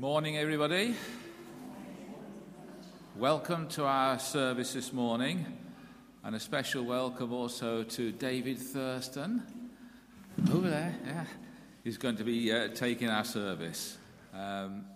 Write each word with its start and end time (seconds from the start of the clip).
Morning, 0.00 0.38
everybody. 0.38 0.94
Welcome 3.16 3.68
to 3.68 3.84
our 3.84 4.18
service 4.18 4.72
this 4.72 4.94
morning, 4.94 5.44
and 6.24 6.34
a 6.34 6.40
special 6.40 6.84
welcome 6.84 7.34
also 7.34 7.82
to 7.82 8.10
David 8.10 8.58
Thurston 8.58 9.42
over 10.54 10.70
there. 10.70 10.94
Yeah, 11.04 11.24
he's 11.84 11.98
going 11.98 12.16
to 12.16 12.24
be 12.24 12.50
uh, 12.50 12.68
taking 12.68 13.10
our 13.10 13.24
service. 13.24 13.98
Um, 14.32 14.86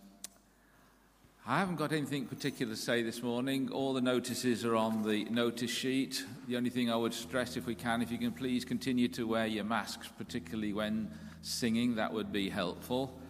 I 1.47 1.59
haven't 1.59 1.77
got 1.77 1.93
anything 1.93 2.25
particular 2.25 2.75
to 2.75 2.81
say 2.81 3.03
this 3.03 3.23
morning. 3.23 3.71
All 3.73 3.93
the 3.93 4.01
notices 4.01 4.65
are 4.65 4.75
on 4.75 5.03
the 5.03 5.27
notice 5.27 5.71
sheet. 5.71 6.25
The 6.49 6.57
only 6.57 6.71
thing 6.71 6.91
I 6.91 6.97
would 6.97 7.13
stress, 7.13 7.59
if 7.59 7.67
we 7.67 7.75
can, 7.75 8.01
if 8.01 8.11
you 8.11 8.17
can 8.17 8.33
please 8.33 8.65
continue 8.65 9.09
to 9.09 9.27
wear 9.27 9.47
your 9.47 9.65
masks, 9.65 10.09
particularly 10.17 10.73
when 10.73 11.11
singing, 11.43 11.97
that 11.97 12.11
would 12.11 12.33
be 12.33 12.49
helpful. 12.49 13.21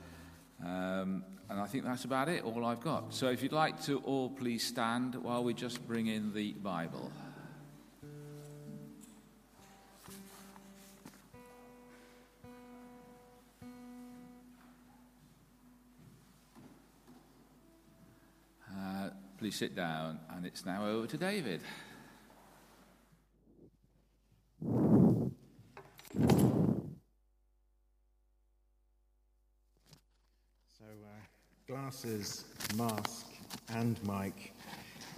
Um, 0.65 1.25
and 1.51 1.61
I 1.61 1.67
think 1.67 1.85
that's 1.85 2.05
about 2.05 2.29
it, 2.29 2.45
all 2.45 2.65
I've 2.65 2.81
got. 2.81 3.13
So 3.15 3.29
if 3.29 3.43
you'd 3.43 3.53
like 3.53 3.83
to 3.85 3.99
all 3.99 4.31
please 4.31 4.67
stand 4.67 5.15
while 5.15 5.45
we 5.45 5.55
just 5.55 5.87
bring 5.87 6.07
in 6.07 6.33
the 6.33 6.53
Bible. 6.53 7.13
Uh, 18.77 19.11
please 19.39 19.57
sit 19.57 19.77
down, 19.77 20.19
and 20.35 20.45
it's 20.45 20.65
now 20.67 20.87
over 20.87 21.07
to 21.07 21.17
David. 21.17 21.61
Glasses, 31.67 32.45
mask, 32.77 33.27
and 33.71 33.99
mic. 34.07 34.53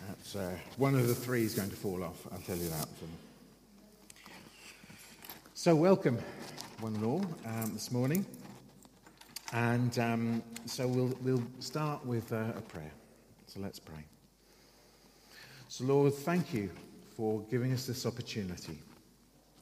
That's, 0.06 0.36
uh, 0.36 0.56
one 0.76 0.94
of 0.94 1.08
the 1.08 1.14
three 1.14 1.42
is 1.42 1.54
going 1.54 1.70
to 1.70 1.76
fall 1.76 2.04
off, 2.04 2.24
I'll 2.32 2.38
tell 2.38 2.56
you 2.56 2.68
that. 2.68 2.86
So, 5.54 5.74
welcome, 5.74 6.18
one 6.78 6.94
and 6.94 7.04
all, 7.04 7.26
um, 7.46 7.72
this 7.72 7.90
morning. 7.90 8.24
And 9.52 9.98
um, 9.98 10.42
so 10.66 10.86
we'll, 10.86 11.18
we'll 11.22 11.42
start 11.58 12.06
with 12.06 12.32
uh, 12.32 12.52
a 12.56 12.60
prayer. 12.60 12.92
So 13.48 13.58
let's 13.58 13.80
pray. 13.80 14.04
So, 15.66 15.84
Lord, 15.84 16.14
thank 16.14 16.54
you 16.54 16.70
for 17.16 17.40
giving 17.50 17.72
us 17.72 17.86
this 17.86 18.06
opportunity 18.06 18.78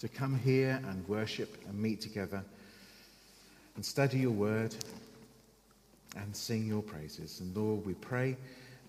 to 0.00 0.08
come 0.08 0.38
here 0.38 0.82
and 0.86 1.08
worship 1.08 1.64
and 1.66 1.80
meet 1.80 2.02
together 2.02 2.44
and 3.76 3.84
study 3.84 4.19
your 4.19 4.32
word 4.32 4.74
and 6.16 6.34
sing 6.34 6.66
your 6.66 6.82
praises. 6.82 7.40
And 7.40 7.56
Lord, 7.56 7.84
we 7.84 7.94
pray 7.94 8.36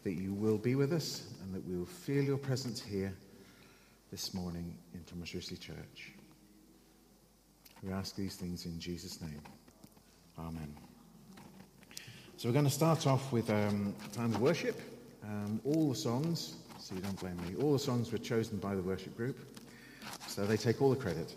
that 0.03 0.13
you 0.13 0.33
will 0.33 0.57
be 0.57 0.75
with 0.75 0.93
us 0.93 1.23
and 1.41 1.53
that 1.53 1.65
we 1.67 1.75
will 1.75 1.85
feel 1.85 2.23
your 2.23 2.37
presence 2.37 2.81
here 2.81 3.13
this 4.11 4.33
morning 4.33 4.77
in 4.93 5.01
Thomas 5.03 5.33
Risley 5.33 5.57
Church. 5.57 6.11
We 7.83 7.91
ask 7.91 8.15
these 8.15 8.35
things 8.35 8.65
in 8.65 8.79
Jesus' 8.79 9.21
name. 9.21 9.41
Amen. 10.39 10.73
So 12.37 12.49
we're 12.49 12.53
going 12.53 12.65
to 12.65 12.71
start 12.71 13.07
off 13.07 13.31
with 13.31 13.49
um, 13.49 13.95
time 14.13 14.33
of 14.33 14.41
worship. 14.41 14.79
Um, 15.23 15.59
all 15.63 15.89
the 15.89 15.95
songs, 15.95 16.55
so 16.79 16.93
you 16.93 17.01
don't 17.01 17.19
blame 17.19 17.37
me, 17.37 17.61
all 17.61 17.73
the 17.73 17.79
songs 17.79 18.11
were 18.11 18.19
chosen 18.19 18.57
by 18.57 18.75
the 18.75 18.81
worship 18.81 19.17
group, 19.17 19.39
so 20.27 20.45
they 20.45 20.57
take 20.57 20.81
all 20.81 20.91
the 20.91 20.95
credit. 20.95 21.33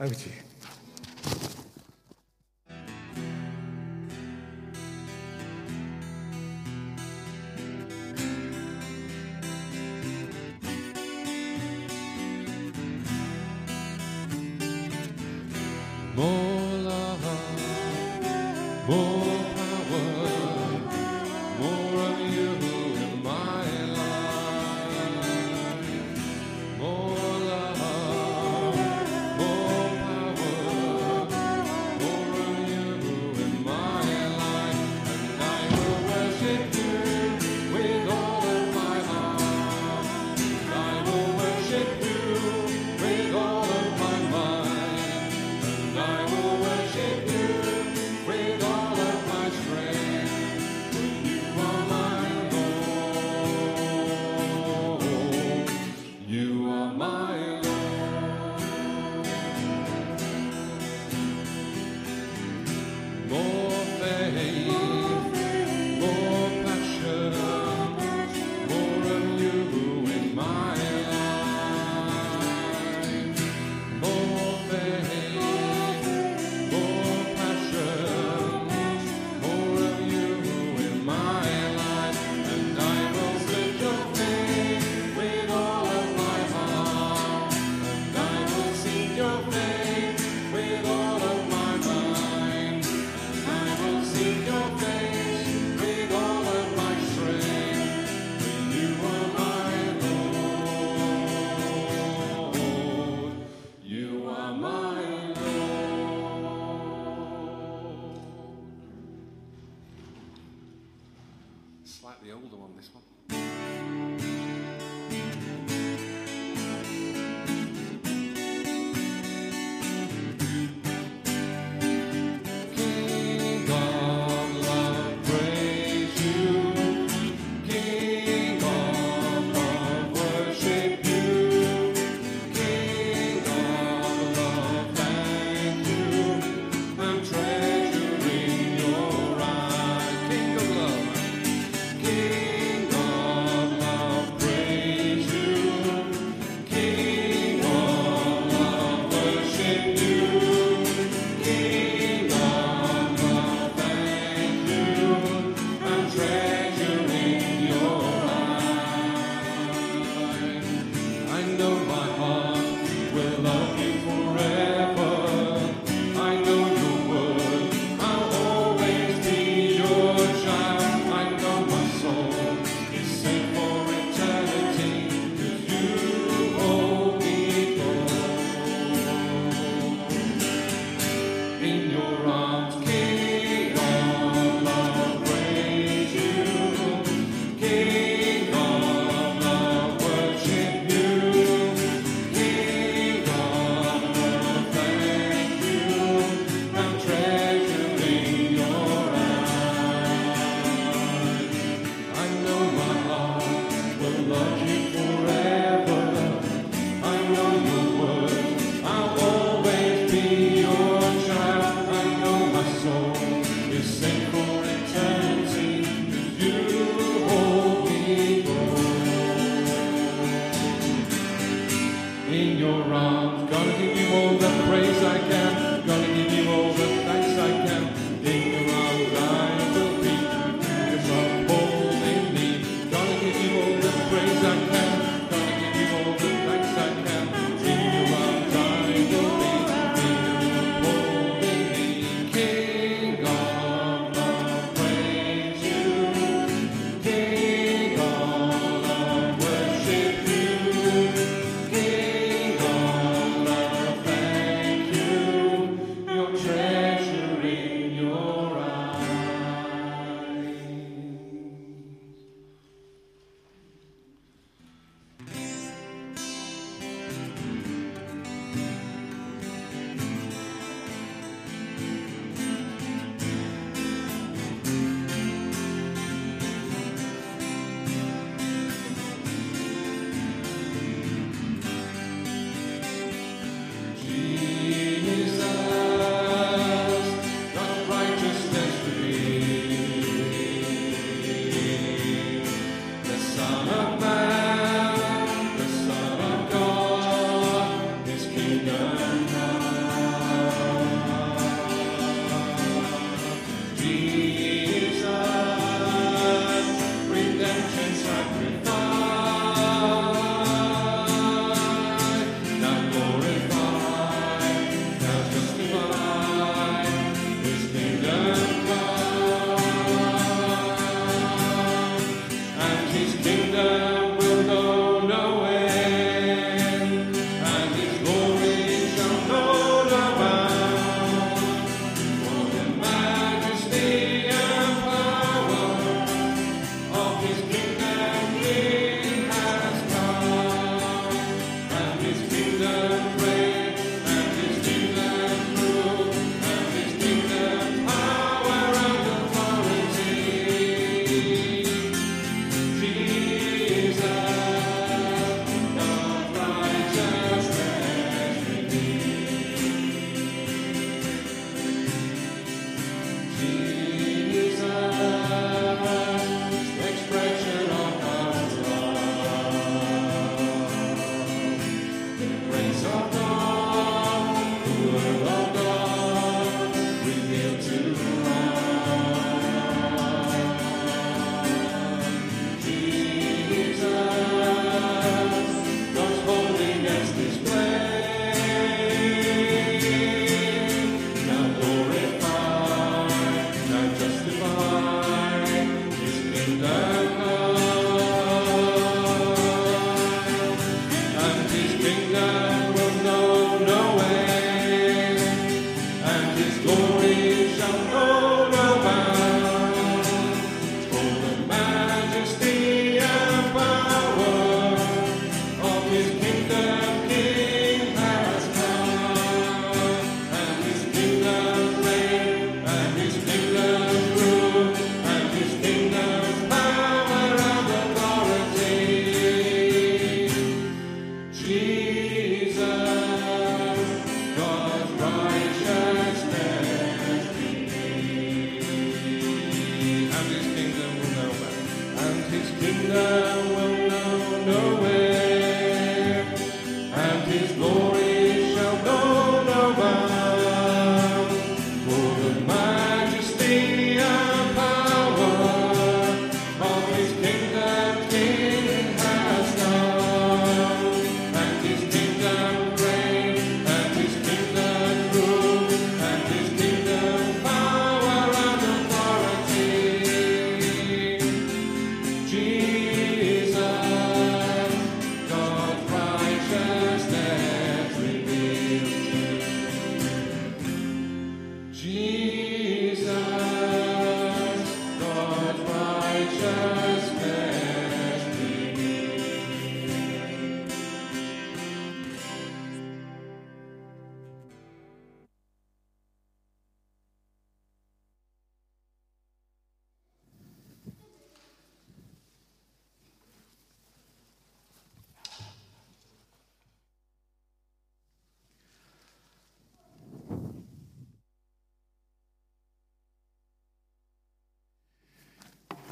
Over 0.00 0.14
to 0.14 0.28
you. 0.28 0.55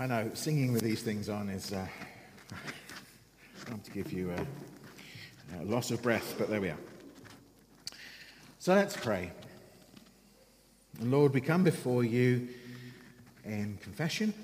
I 0.04 0.06
know 0.06 0.30
singing 0.34 0.75
with 0.75 0.82
these 0.82 1.02
things 1.02 1.30
on 1.30 1.49
is 1.49 1.73
uh, 1.73 1.87
going 3.64 3.80
to 3.80 3.90
give 3.90 4.12
you 4.12 4.32
a, 4.32 5.62
a 5.62 5.64
loss 5.64 5.90
of 5.90 6.02
breath, 6.02 6.34
but 6.37 6.50
there 6.50 6.61
we 6.61 6.68
are. 6.68 6.78
So 8.58 8.75
let's 8.75 8.99
pray. 8.99 9.32
Lord, 11.00 11.32
we 11.32 11.40
come 11.40 11.64
before 11.64 12.04
you 12.04 12.50
in 13.46 13.78
confession, 13.80 14.34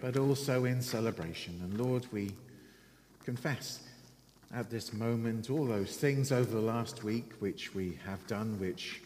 but 0.00 0.16
also 0.16 0.64
in 0.64 0.80
celebration. 0.80 1.58
And 1.64 1.76
Lord, 1.84 2.06
we 2.12 2.30
confess 3.24 3.80
at 4.54 4.70
this 4.70 4.92
moment 4.92 5.50
all 5.50 5.64
those 5.64 5.96
things 5.96 6.30
over 6.30 6.52
the 6.52 6.60
last 6.60 7.02
week 7.02 7.32
which 7.40 7.74
we 7.74 7.98
have 8.06 8.24
done, 8.28 8.60
which 8.60 9.02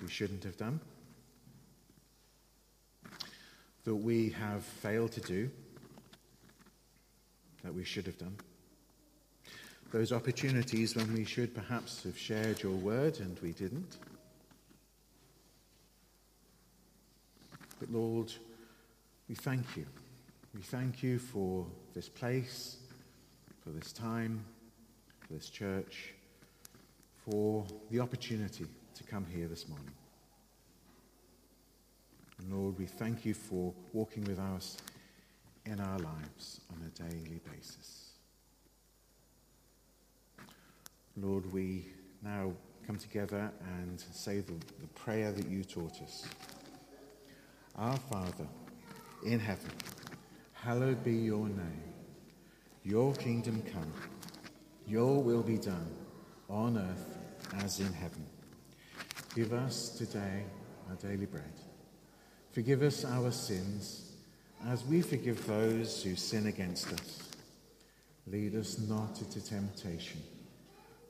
we 0.00 0.08
shouldn't 0.08 0.44
have 0.44 0.56
done 0.56 0.80
that 3.88 3.94
we 3.94 4.28
have 4.28 4.62
failed 4.62 5.10
to 5.10 5.20
do, 5.22 5.48
that 7.64 7.72
we 7.72 7.82
should 7.82 8.04
have 8.04 8.18
done. 8.18 8.36
Those 9.92 10.12
opportunities 10.12 10.94
when 10.94 11.14
we 11.14 11.24
should 11.24 11.54
perhaps 11.54 12.02
have 12.02 12.18
shared 12.18 12.62
your 12.62 12.74
word 12.74 13.18
and 13.20 13.38
we 13.40 13.52
didn't. 13.52 13.96
But 17.80 17.90
Lord, 17.90 18.30
we 19.26 19.34
thank 19.34 19.64
you. 19.74 19.86
We 20.54 20.60
thank 20.60 21.02
you 21.02 21.18
for 21.18 21.64
this 21.94 22.10
place, 22.10 22.76
for 23.64 23.70
this 23.70 23.90
time, 23.90 24.44
for 25.20 25.32
this 25.32 25.48
church, 25.48 26.12
for 27.24 27.64
the 27.90 28.00
opportunity 28.00 28.66
to 28.96 29.04
come 29.04 29.24
here 29.34 29.48
this 29.48 29.66
morning. 29.66 29.94
Lord, 32.46 32.78
we 32.78 32.86
thank 32.86 33.24
you 33.24 33.34
for 33.34 33.74
walking 33.92 34.24
with 34.24 34.38
us 34.38 34.76
in 35.66 35.80
our 35.80 35.98
lives 35.98 36.60
on 36.70 36.80
a 36.86 37.10
daily 37.10 37.40
basis. 37.52 38.12
Lord, 41.16 41.52
we 41.52 41.86
now 42.22 42.52
come 42.86 42.96
together 42.96 43.50
and 43.80 44.00
say 44.00 44.40
the, 44.40 44.54
the 44.80 44.86
prayer 44.94 45.32
that 45.32 45.48
you 45.48 45.64
taught 45.64 46.00
us. 46.02 46.26
Our 47.76 47.96
Father 47.96 48.46
in 49.24 49.40
heaven, 49.40 49.70
hallowed 50.52 51.02
be 51.04 51.12
your 51.12 51.48
name. 51.48 51.82
Your 52.84 53.12
kingdom 53.14 53.62
come. 53.72 53.92
Your 54.86 55.22
will 55.22 55.42
be 55.42 55.58
done 55.58 55.90
on 56.48 56.78
earth 56.78 57.18
as 57.62 57.80
in 57.80 57.92
heaven. 57.92 58.24
Give 59.34 59.52
us 59.52 59.90
today 59.90 60.44
our 60.88 60.96
daily 60.96 61.26
bread. 61.26 61.67
Forgive 62.52 62.82
us 62.82 63.04
our 63.04 63.30
sins 63.30 64.12
as 64.66 64.84
we 64.84 65.00
forgive 65.02 65.46
those 65.46 66.02
who 66.02 66.16
sin 66.16 66.46
against 66.46 66.92
us. 66.92 67.28
Lead 68.26 68.56
us 68.56 68.78
not 68.78 69.18
into 69.20 69.40
temptation, 69.40 70.20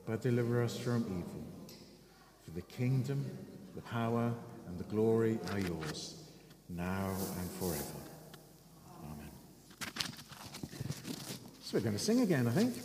but 0.05 0.21
deliver 0.21 0.63
us 0.63 0.77
from 0.77 1.01
evil. 1.03 1.43
For 2.45 2.51
the 2.51 2.61
kingdom, 2.61 3.25
the 3.75 3.81
power, 3.81 4.31
and 4.67 4.77
the 4.77 4.83
glory 4.85 5.39
are 5.51 5.59
yours, 5.59 6.15
now 6.69 7.09
and 7.39 7.51
forever. 7.51 7.83
Amen. 9.03 9.29
So 11.61 11.77
we're 11.77 11.81
going 11.81 11.95
to 11.95 11.99
sing 11.99 12.21
again, 12.21 12.47
I 12.47 12.51
think. 12.51 12.75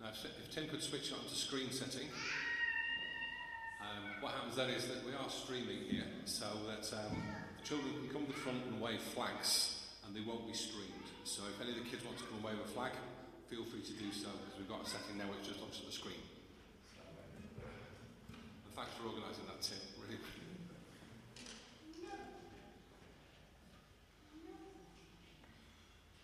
Now, 0.00 0.08
if 0.08 0.54
Tim 0.54 0.61
could 0.72 0.80
switch 0.80 1.12
on 1.12 1.20
to 1.28 1.36
screen 1.36 1.68
setting, 1.68 2.08
um, 3.84 4.08
what 4.24 4.32
happens 4.32 4.56
then 4.56 4.72
is 4.72 4.88
that 4.88 5.04
we 5.04 5.12
are 5.12 5.28
streaming 5.28 5.84
here, 5.84 6.08
so 6.24 6.48
that 6.64 6.88
um, 6.96 7.12
the 7.60 7.64
children 7.68 7.92
can 8.00 8.08
come 8.08 8.24
to 8.24 8.32
the 8.32 8.40
front 8.40 8.64
and 8.64 8.80
wave 8.80 9.04
flags, 9.12 9.84
and 10.00 10.16
they 10.16 10.24
won't 10.24 10.48
be 10.48 10.56
streamed. 10.56 11.12
So 11.28 11.44
if 11.44 11.60
any 11.60 11.76
of 11.76 11.84
the 11.84 11.84
kids 11.84 12.00
want 12.08 12.16
to 12.16 12.24
come 12.24 12.40
and 12.40 12.44
wave 12.48 12.56
a 12.56 12.68
flag, 12.72 12.96
feel 13.52 13.68
free 13.68 13.84
to 13.84 13.92
do 14.00 14.08
so, 14.16 14.32
because 14.32 14.56
we've 14.56 14.72
got 14.72 14.80
a 14.80 14.88
setting 14.88 15.20
now 15.20 15.28
which 15.28 15.44
just 15.44 15.60
looks 15.60 15.76
at 15.76 15.84
the 15.84 15.92
screen. 15.92 16.24
And 18.64 18.72
thanks 18.72 18.96
for 18.96 19.12
organising 19.12 19.44
that, 19.52 19.60
Tim. 19.60 19.76
Really. 20.00 20.16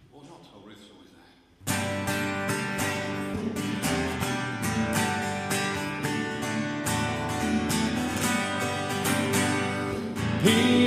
Or 0.08 0.24
not, 0.24 0.40
oh, 0.56 0.64
Ruth's 0.64 0.88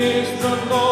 is 0.01 0.41
the 0.41 0.55
Lord, 0.65 0.90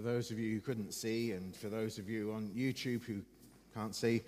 For 0.00 0.06
those 0.06 0.30
of 0.30 0.38
you 0.38 0.54
who 0.54 0.60
couldn't 0.60 0.94
see, 0.94 1.32
and 1.32 1.54
for 1.54 1.68
those 1.68 1.98
of 1.98 2.08
you 2.08 2.32
on 2.32 2.48
YouTube 2.56 3.04
who 3.04 3.20
can't 3.74 3.94
see, 3.94 4.22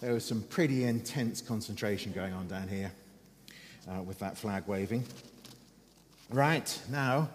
there 0.00 0.14
was 0.14 0.24
some 0.24 0.40
pretty 0.44 0.84
intense 0.84 1.42
concentration 1.42 2.10
going 2.12 2.32
on 2.32 2.48
down 2.48 2.66
here 2.68 2.90
uh, 3.86 4.00
with 4.00 4.18
that 4.20 4.38
flag 4.38 4.66
waving. 4.66 5.04
Right, 6.30 6.80
now 6.88 7.28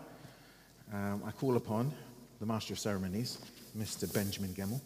um, 0.92 1.22
I 1.28 1.30
call 1.30 1.58
upon 1.58 1.92
the 2.40 2.48
Master 2.48 2.74
of 2.74 2.80
Ceremonies, 2.80 3.38
Mr. 3.78 4.12
Benjamin 4.12 4.56
Gemmell. 4.56 4.82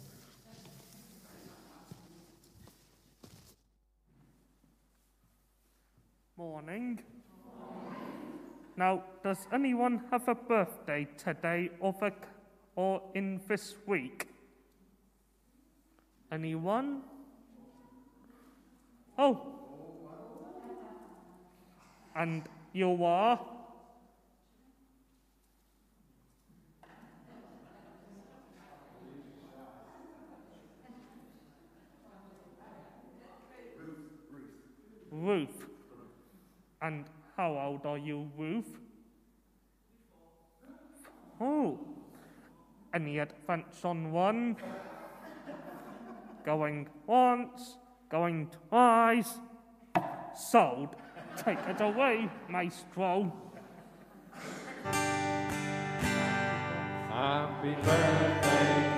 Morning. 6.36 7.00
Now, 8.75 9.03
does 9.24 9.48
anyone 9.53 10.01
have 10.12 10.27
a 10.27 10.36
birthday 10.36 11.08
today 11.18 11.70
or, 11.79 11.96
the, 12.00 12.12
or 12.75 13.01
in 13.13 13.41
this 13.47 13.75
week? 13.85 14.27
Anyone? 16.31 17.01
Oh. 19.17 19.59
And 22.15 22.43
you 22.73 23.03
are? 23.03 23.39
Ruth. 35.11 35.65
And 36.81 37.05
how 37.35 37.57
old 37.57 37.85
are 37.85 37.97
you, 37.97 38.29
Ruth? 38.38 38.77
Oh, 41.41 41.79
any 42.93 43.19
advance 43.19 43.84
on 43.84 44.12
one? 44.12 44.55
going 46.46 46.88
once, 47.05 47.77
going 48.10 48.50
twice. 48.69 49.34
Sold. 50.36 50.96
Take 51.38 51.60
it 51.67 51.79
away, 51.81 52.29
maestro. 52.50 53.31
Happy 57.10 57.75
birthday 57.84 58.88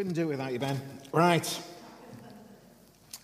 Couldn't 0.00 0.14
do 0.14 0.22
it 0.22 0.28
without 0.28 0.50
you, 0.50 0.58
Ben. 0.58 0.80
Right. 1.12 1.62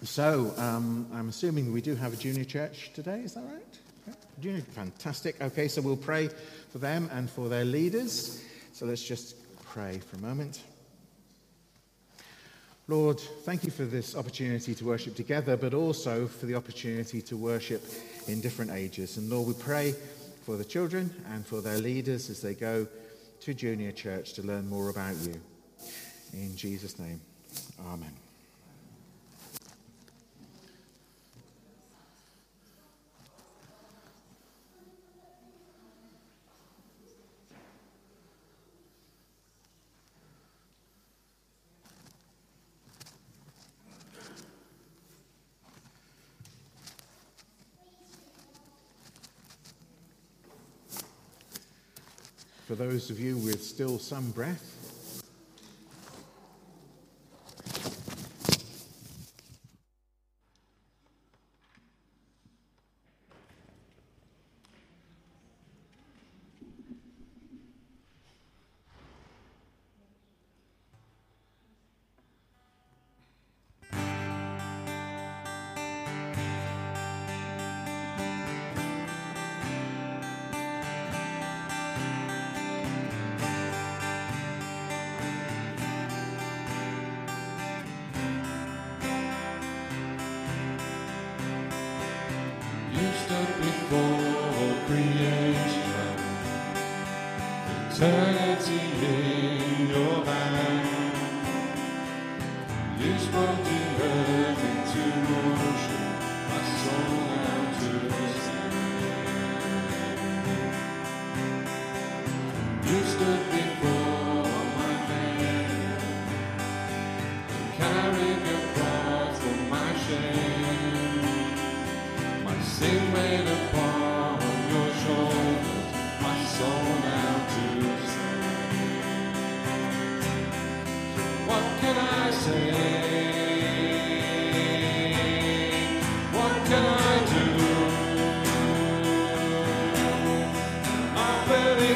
So, 0.03 0.53
um, 0.59 1.09
I'm 1.15 1.31
assuming 1.31 1.73
we 1.73 1.81
do 1.81 1.95
have 1.95 2.13
a 2.13 2.17
junior 2.17 2.45
church 2.45 2.91
today, 2.93 3.21
is 3.21 3.33
that 3.33 3.45
right? 3.45 4.17
Junior, 4.43 4.61
fantastic. 4.61 5.41
Okay, 5.41 5.69
so 5.69 5.81
we'll 5.81 5.97
pray 5.97 6.29
for 6.71 6.77
them 6.77 7.09
and 7.15 7.31
for 7.31 7.49
their 7.49 7.65
leaders. 7.65 8.45
So 8.75 8.85
let's 8.85 9.03
just 9.03 9.37
pray 9.65 10.01
for 10.01 10.17
a 10.17 10.19
moment. 10.19 10.61
Lord, 12.89 13.21
thank 13.21 13.65
you 13.65 13.71
for 13.71 13.87
this 13.87 14.15
opportunity 14.15 14.75
to 14.75 14.85
worship 14.85 15.17
together, 15.17 15.57
but 15.57 15.73
also 15.73 16.27
for 16.27 16.45
the 16.45 16.57
opportunity 16.57 17.23
to 17.23 17.39
worship 17.39 17.83
in 18.29 18.43
different 18.43 18.71
ages. 18.71 19.17
And 19.17 19.31
Lord, 19.31 19.49
we 19.49 19.55
pray 19.55 19.95
for 20.45 20.59
the 20.59 20.65
children 20.67 21.11
and 21.33 21.47
for 21.47 21.63
their 21.63 21.79
leaders 21.79 22.29
as 22.29 22.43
they 22.43 22.53
go 22.53 22.87
to 23.41 23.55
junior 23.55 23.93
church 23.93 24.35
to 24.35 24.43
learn 24.43 24.69
more 24.69 24.91
about 24.91 25.17
you. 25.17 25.41
In 26.33 26.57
Jesus' 26.57 26.99
name, 26.99 27.21
amen. 27.81 28.13
For 52.67 52.75
those 52.75 53.11
of 53.11 53.21
you 53.21 53.37
with 53.39 53.63
still 53.63 53.99
some 54.01 54.33
breath, 54.33 54.76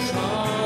Offer 0.00 0.59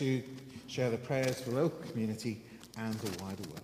to 0.00 0.22
share 0.66 0.88
the 0.88 0.96
prayers 0.96 1.42
for 1.42 1.50
the 1.50 1.56
local 1.56 1.78
community 1.90 2.42
and 2.78 2.94
the 2.94 3.22
wider 3.22 3.42
world. 3.50 3.60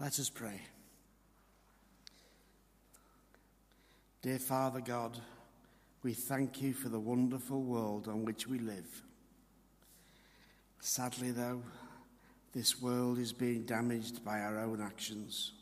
Let 0.00 0.18
us 0.18 0.30
pray. 0.30 0.62
Dear 4.22 4.38
Father 4.38 4.80
God, 4.80 5.18
we 6.02 6.14
thank 6.14 6.62
you 6.62 6.72
for 6.72 6.88
the 6.88 6.98
wonderful 6.98 7.60
world 7.60 8.08
on 8.08 8.24
which 8.24 8.46
we 8.46 8.58
live. 8.58 9.02
Sadly, 10.80 11.32
though, 11.32 11.60
this 12.54 12.80
world 12.80 13.18
is 13.18 13.32
being 13.32 13.62
damaged 13.62 14.24
by 14.24 14.40
our 14.40 14.58
own 14.58 14.80
actions. 14.80 15.52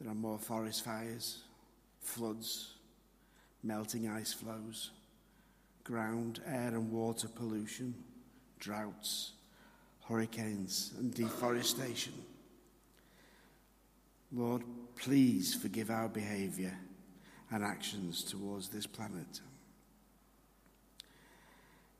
There 0.00 0.10
are 0.10 0.14
more 0.14 0.38
forest 0.38 0.84
fires, 0.84 1.42
floods, 2.00 2.74
melting 3.62 4.08
ice 4.08 4.32
floes, 4.32 4.90
ground, 5.84 6.40
air, 6.46 6.68
and 6.68 6.90
water 6.90 7.28
pollution, 7.28 7.94
droughts, 8.58 9.32
hurricanes, 10.08 10.92
and 10.98 11.12
deforestation. 11.12 12.14
Lord, 14.32 14.62
please 14.96 15.54
forgive 15.54 15.90
our 15.90 16.08
behaviour 16.08 16.76
and 17.50 17.64
actions 17.64 18.22
towards 18.22 18.68
this 18.68 18.86
planet. 18.86 19.40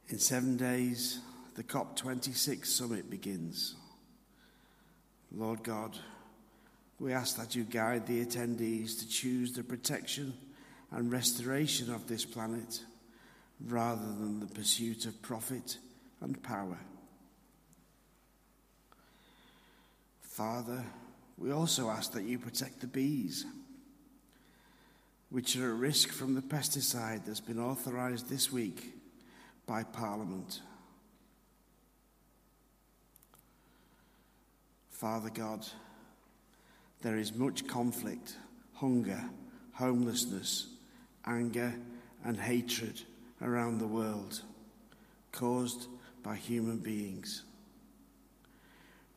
In 0.09 0.19
seven 0.19 0.57
days, 0.57 1.21
the 1.55 1.65
COP26 1.65 2.67
summit 2.67 3.11
begins. 3.11 3.75
Lord 5.33 5.63
God, 5.63 5.97
we 6.99 7.13
ask 7.13 7.37
that 7.37 7.55
you 7.55 7.65
guide 7.65 8.07
the 8.07 8.25
attendees 8.25 8.99
to 8.99 9.09
choose 9.09 9.53
the 9.53 9.63
protection 9.63 10.35
and 10.91 11.11
restoration 11.11 11.93
of 11.93 12.07
this 12.07 12.25
planet 12.25 12.83
rather 13.67 14.07
than 14.07 14.41
the 14.41 14.47
pursuit 14.47 15.07
of 15.07 15.23
profit 15.23 15.79
and 16.21 16.43
power. 16.43 16.79
Father, 20.21 20.85
we 21.39 21.53
also 21.53 21.89
ask 21.89 22.13
that 22.13 22.25
you 22.25 22.39
protect 22.39 22.81
the 22.81 22.87
bees, 22.87 23.45
which 25.31 25.57
are 25.57 25.73
at 25.73 25.79
risk 25.79 26.11
from 26.11 26.35
the 26.35 26.43
pesticide 26.43 27.25
that's 27.25 27.41
been 27.41 27.59
authorised 27.59 28.29
this 28.29 28.51
week 28.51 28.95
by 29.67 29.83
Parliament. 29.83 30.61
Father 35.01 35.31
God, 35.31 35.67
there 37.01 37.17
is 37.17 37.35
much 37.35 37.67
conflict, 37.67 38.37
hunger, 38.75 39.25
homelessness, 39.73 40.67
anger, 41.25 41.73
and 42.23 42.37
hatred 42.37 43.01
around 43.41 43.79
the 43.79 43.87
world 43.87 44.43
caused 45.33 45.87
by 46.23 46.37
human 46.37 46.77
beings. 46.77 47.45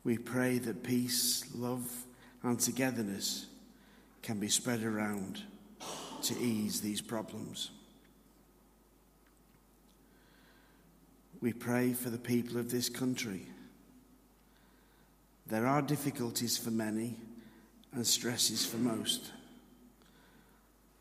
We 0.04 0.16
pray 0.16 0.56
that 0.60 0.82
peace, 0.82 1.44
love, 1.54 1.86
and 2.42 2.58
togetherness 2.58 3.44
can 4.22 4.40
be 4.40 4.48
spread 4.48 4.84
around 4.84 5.42
to 6.22 6.34
ease 6.40 6.80
these 6.80 7.02
problems. 7.02 7.72
We 11.42 11.52
pray 11.52 11.92
for 11.92 12.08
the 12.08 12.16
people 12.16 12.56
of 12.56 12.70
this 12.70 12.88
country. 12.88 13.48
There 15.46 15.66
are 15.66 15.82
difficulties 15.82 16.56
for 16.56 16.70
many 16.70 17.16
and 17.92 18.06
stresses 18.06 18.64
for 18.64 18.78
most. 18.78 19.30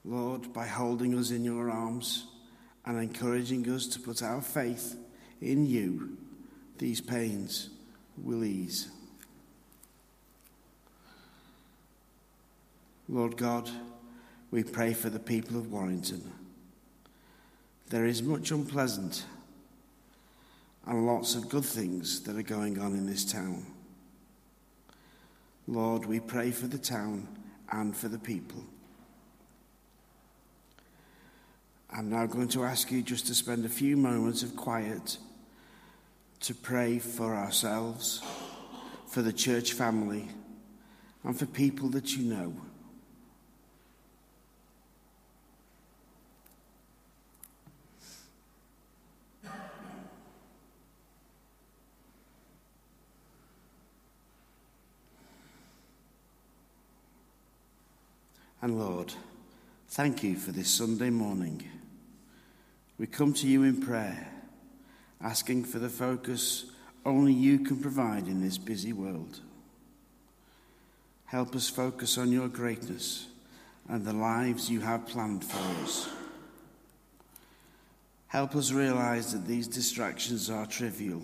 Lord, 0.06 0.52
by 0.54 0.68
holding 0.68 1.18
us 1.18 1.32
in 1.32 1.46
your 1.46 1.70
arms 1.70 2.28
and 2.86 3.00
encouraging 3.00 3.70
us 3.70 3.88
to 3.88 4.00
put 4.00 4.22
our 4.22 4.42
faith 4.42 4.98
in 5.42 5.66
you, 5.66 6.18
these 6.78 7.00
pains 7.00 7.70
will 8.18 8.44
ease. 8.44 8.90
Lord 13.08 13.38
God, 13.38 13.70
we 14.52 14.64
pray 14.64 14.94
for 14.94 15.10
the 15.10 15.20
people 15.20 15.58
of 15.58 15.72
Warrington. 15.72 16.32
There 17.90 18.06
is 18.06 18.22
much 18.22 18.52
unpleasant 18.52 19.26
and 20.86 21.06
lots 21.06 21.36
of 21.36 21.50
good 21.50 21.66
things 21.66 22.22
that 22.22 22.38
are 22.38 22.44
going 22.44 22.80
on 22.80 22.94
in 22.94 23.06
this 23.06 23.24
town. 23.24 23.66
Lord, 25.68 26.06
we 26.06 26.20
pray 26.20 26.52
for 26.52 26.68
the 26.68 26.78
town 26.78 27.28
and 27.72 27.96
for 27.96 28.08
the 28.08 28.20
people. 28.20 28.64
I'm 31.90 32.10
now 32.10 32.26
going 32.26 32.48
to 32.50 32.64
ask 32.64 32.92
you 32.92 33.02
just 33.02 33.28
to 33.28 33.36
spend 33.36 33.66
a 33.66 33.70
few 33.70 33.96
moments 33.96 34.44
of 34.44 34.56
quiet 34.56 35.18
to 36.42 36.54
pray 36.54 37.00
for 37.00 37.36
ourselves, 37.36 38.22
for 39.08 39.22
the 39.22 39.32
church 39.32 39.74
family, 39.74 40.28
and 41.24 41.38
for 41.38 41.46
people 41.46 41.90
that 41.90 42.18
you 42.18 42.24
know. 42.24 42.54
And 58.64 58.80
Lord, 58.80 59.14
thank 59.90 60.24
you 60.24 60.38
for 60.38 60.54
this 60.54 60.70
Sunday 60.72 61.10
morning. 61.10 61.68
We 62.98 63.08
come 63.08 63.34
to 63.34 63.46
you 63.46 63.64
in 63.64 63.82
prayer, 63.82 64.32
asking 65.22 65.66
for 65.66 65.80
the 65.80 65.90
focus 65.90 66.72
only 67.06 67.34
you 67.34 67.60
can 67.60 67.76
provide 67.82 68.26
in 68.28 68.42
this 68.42 68.58
busy 68.58 68.94
world. 68.94 69.42
Help 71.26 71.54
us 71.58 71.68
focus 71.68 72.18
on 72.18 72.32
your 72.32 72.48
greatness 72.48 73.28
and 73.90 74.06
the 74.06 74.14
lives 74.14 74.70
you 74.70 74.80
have 74.80 75.08
planned 75.08 75.44
for 75.44 75.84
us. 75.84 76.08
Help 78.28 78.56
us 78.56 78.72
realize 78.72 79.34
that 79.34 79.46
these 79.46 79.68
distractions 79.68 80.50
are 80.50 80.66
trivial 80.66 81.22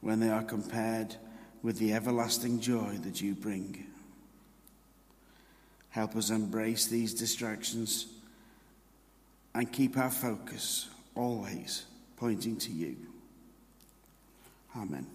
when 0.00 0.20
they 0.20 0.30
are 0.30 0.42
compared 0.42 1.16
with 1.62 1.78
the 1.78 1.92
everlasting 1.92 2.60
joy 2.60 2.96
that 3.02 3.20
you 3.20 3.34
bring. 3.34 3.86
Help 5.96 6.14
us 6.14 6.28
embrace 6.28 6.88
these 6.88 7.14
distractions 7.14 8.04
and 9.54 9.72
keep 9.72 9.96
our 9.96 10.10
focus 10.10 10.90
always 11.14 11.86
pointing 12.18 12.58
to 12.58 12.70
you. 12.70 12.96
Amen. 14.76 15.06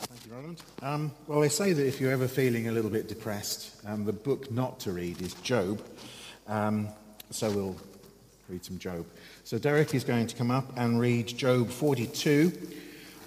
Thank 0.00 0.26
you, 0.26 0.32
Roland. 0.34 0.62
Um, 0.82 1.12
well, 1.26 1.40
they 1.40 1.48
say 1.48 1.72
that 1.72 1.86
if 1.88 1.98
you're 1.98 2.12
ever 2.12 2.28
feeling 2.28 2.68
a 2.68 2.72
little 2.72 2.90
bit 2.90 3.08
depressed, 3.08 3.74
um, 3.86 4.04
the 4.04 4.12
book 4.12 4.52
not 4.52 4.80
to 4.80 4.92
read 4.92 5.22
is 5.22 5.32
Job. 5.36 5.82
Um, 6.46 6.90
so 7.30 7.50
we'll 7.50 7.76
read 8.48 8.64
some 8.64 8.78
Job. 8.78 9.06
So 9.44 9.58
Derek 9.58 9.94
is 9.94 10.04
going 10.04 10.26
to 10.26 10.36
come 10.36 10.50
up 10.50 10.72
and 10.76 11.00
read 11.00 11.26
Job 11.26 11.70
42, 11.70 12.52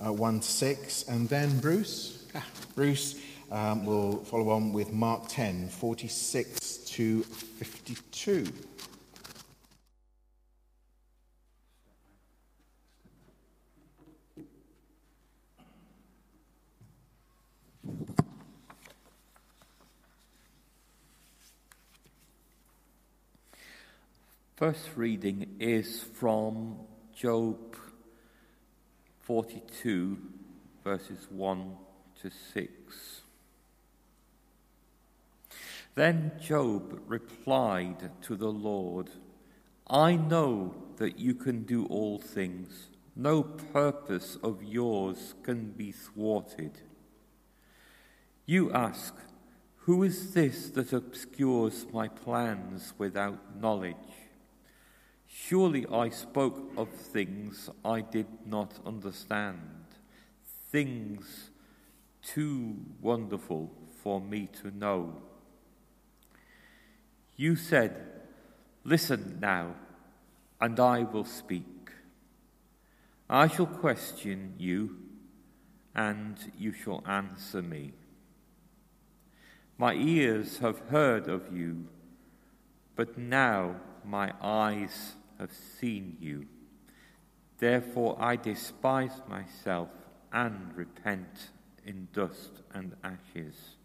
uh, 0.06 0.14
1 0.14 0.40
to 0.40 0.48
6, 0.48 1.04
and 1.08 1.28
then 1.30 1.60
Bruce, 1.60 2.26
ah, 2.36 2.46
Bruce 2.76 3.20
um, 3.52 3.86
will 3.86 4.18
follow 4.26 4.50
on 4.50 4.74
with 4.74 4.92
Mark 4.92 5.28
10, 5.28 5.70
46 5.70 6.78
to 6.78 7.24
52. 7.24 8.48
First 24.58 24.90
reading 24.96 25.58
is 25.60 26.02
from 26.02 26.78
Job 27.16 27.76
42, 29.20 30.18
verses 30.84 31.28
1 31.30 31.76
to 32.24 32.32
6. 32.56 33.22
Then 35.94 36.32
Job 36.42 37.00
replied 37.06 38.10
to 38.24 38.36
the 38.36 38.48
Lord, 38.48 39.12
I 39.88 40.16
know 40.16 40.74
that 40.96 41.20
you 41.20 41.36
can 41.36 41.62
do 41.62 41.86
all 41.86 42.18
things. 42.18 42.88
No 43.16 43.44
purpose 43.44 44.40
of 44.42 44.64
yours 44.64 45.36
can 45.44 45.70
be 45.70 45.92
thwarted. 45.92 46.80
You 48.48 48.72
ask, 48.72 49.14
Who 49.82 50.02
is 50.02 50.34
this 50.34 50.72
that 50.72 50.94
obscures 50.94 51.86
my 51.94 52.08
plans 52.08 52.96
without 52.98 53.62
knowledge? 53.62 54.27
Surely 55.46 55.86
I 55.86 56.10
spoke 56.10 56.74
of 56.76 56.90
things 56.90 57.70
I 57.86 58.02
did 58.02 58.26
not 58.46 58.74
understand, 58.86 59.86
things 60.72 61.52
too 62.22 62.76
wonderful 63.00 63.72
for 64.02 64.20
me 64.20 64.50
to 64.62 64.72
know. 64.76 65.22
You 67.38 67.56
said, 67.56 67.96
Listen 68.84 69.38
now, 69.40 69.76
and 70.60 70.80
I 70.80 71.04
will 71.04 71.24
speak. 71.24 71.92
I 73.30 73.48
shall 73.48 73.68
question 73.68 74.56
you, 74.58 74.98
and 75.96 76.36
you 76.58 76.74
shall 76.74 77.04
answer 77.08 77.62
me. 77.62 77.94
My 79.78 79.94
ears 79.94 80.58
have 80.58 80.80
heard 80.90 81.30
of 81.30 81.56
you, 81.56 81.88
but 82.96 83.20
now 83.20 83.76
my 84.04 84.34
eyes 84.42 85.14
have 85.40 85.52
seen 85.80 86.18
you. 86.20 86.46
Therefore 87.60 88.18
I 88.20 88.36
despise 88.36 89.22
myself 89.28 89.90
and 90.32 90.76
repent 90.76 91.50
in 91.86 92.08
dust 92.14 92.62
and 92.74 92.96
ashes. 93.04 93.77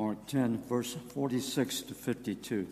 Mark 0.00 0.26
10, 0.28 0.62
verse 0.66 0.96
46 1.12 1.82
to 1.82 1.92
52. 1.92 2.66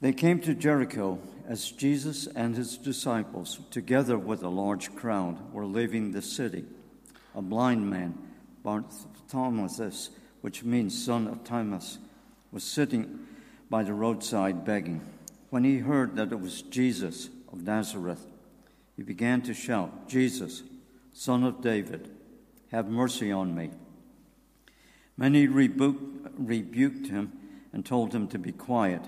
They 0.00 0.14
came 0.14 0.40
to 0.40 0.54
Jericho 0.54 1.18
as 1.46 1.70
Jesus 1.70 2.26
and 2.28 2.56
his 2.56 2.78
disciples, 2.78 3.60
together 3.70 4.16
with 4.16 4.42
a 4.42 4.48
large 4.48 4.94
crowd, 4.94 5.52
were 5.52 5.66
leaving 5.66 6.12
the 6.12 6.22
city. 6.22 6.64
A 7.34 7.42
blind 7.42 7.90
man, 7.90 8.16
Bartimaeus, 8.62 10.08
which 10.40 10.64
means 10.64 11.04
son 11.04 11.26
of 11.26 11.44
Timaeus, 11.44 11.98
was 12.50 12.64
sitting 12.64 13.26
by 13.68 13.82
the 13.82 13.92
roadside 13.92 14.64
begging. 14.64 15.02
When 15.50 15.62
he 15.62 15.76
heard 15.76 16.16
that 16.16 16.32
it 16.32 16.40
was 16.40 16.62
Jesus 16.62 17.28
of 17.52 17.60
Nazareth, 17.60 18.26
he 18.96 19.02
began 19.02 19.42
to 19.42 19.52
shout, 19.52 20.08
Jesus, 20.08 20.62
son 21.12 21.44
of 21.44 21.60
David, 21.60 22.08
have 22.72 22.88
mercy 22.88 23.30
on 23.30 23.54
me. 23.54 23.68
Many 25.18 25.48
rebuked, 25.48 27.08
him 27.08 27.32
and 27.72 27.84
told 27.84 28.14
him 28.14 28.28
to 28.28 28.38
be 28.38 28.52
quiet, 28.52 29.02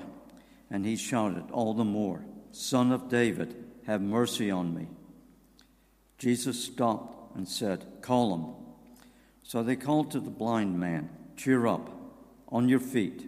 and 0.68 0.84
he 0.84 0.96
shouted 0.96 1.50
all 1.52 1.72
the 1.72 1.84
more, 1.84 2.24
Son 2.50 2.90
of 2.90 3.08
David, 3.08 3.54
have 3.86 4.02
mercy 4.02 4.50
on 4.50 4.74
me. 4.74 4.88
Jesus 6.18 6.62
stopped 6.62 7.36
and 7.36 7.48
said, 7.48 7.86
Call 8.02 8.34
him. 8.34 8.44
So 9.44 9.62
they 9.62 9.76
called 9.76 10.10
to 10.10 10.20
the 10.20 10.30
blind 10.30 10.78
man, 10.78 11.10
Cheer 11.36 11.68
up, 11.68 11.90
on 12.48 12.68
your 12.68 12.80
feet. 12.80 13.26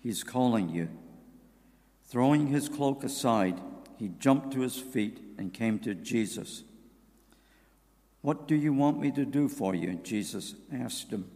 He's 0.00 0.24
calling 0.24 0.70
you. 0.70 0.88
Throwing 2.08 2.48
his 2.48 2.68
cloak 2.68 3.04
aside, 3.04 3.60
he 3.96 4.08
jumped 4.18 4.52
to 4.54 4.60
his 4.60 4.76
feet 4.76 5.20
and 5.38 5.54
came 5.54 5.78
to 5.80 5.94
Jesus. 5.94 6.64
What 8.22 8.48
do 8.48 8.56
you 8.56 8.72
want 8.72 8.98
me 8.98 9.12
to 9.12 9.24
do 9.24 9.48
for 9.48 9.72
you? 9.72 9.94
Jesus 10.02 10.56
asked 10.72 11.10
him. 11.10 11.30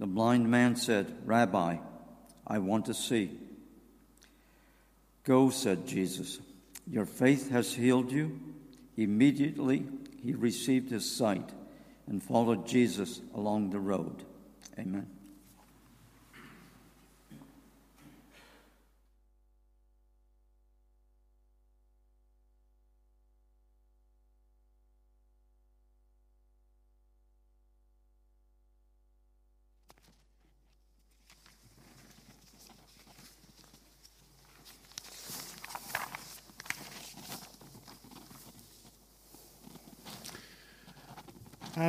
The 0.00 0.06
blind 0.06 0.50
man 0.50 0.76
said, 0.76 1.14
Rabbi, 1.26 1.76
I 2.46 2.58
want 2.58 2.86
to 2.86 2.94
see. 2.94 3.38
Go, 5.24 5.50
said 5.50 5.86
Jesus. 5.86 6.40
Your 6.86 7.04
faith 7.04 7.50
has 7.50 7.74
healed 7.74 8.10
you. 8.10 8.40
Immediately 8.96 9.84
he 10.22 10.32
received 10.32 10.90
his 10.90 11.14
sight 11.14 11.50
and 12.06 12.22
followed 12.22 12.66
Jesus 12.66 13.20
along 13.34 13.70
the 13.70 13.78
road. 13.78 14.24
Amen. 14.78 15.06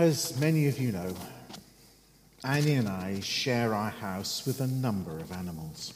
As 0.01 0.35
many 0.39 0.67
of 0.67 0.79
you 0.79 0.91
know, 0.91 1.13
Annie 2.43 2.73
and 2.73 2.89
I 2.89 3.19
share 3.19 3.75
our 3.75 3.91
house 3.91 4.47
with 4.47 4.59
a 4.59 4.65
number 4.65 5.15
of 5.19 5.31
animals. 5.31 5.93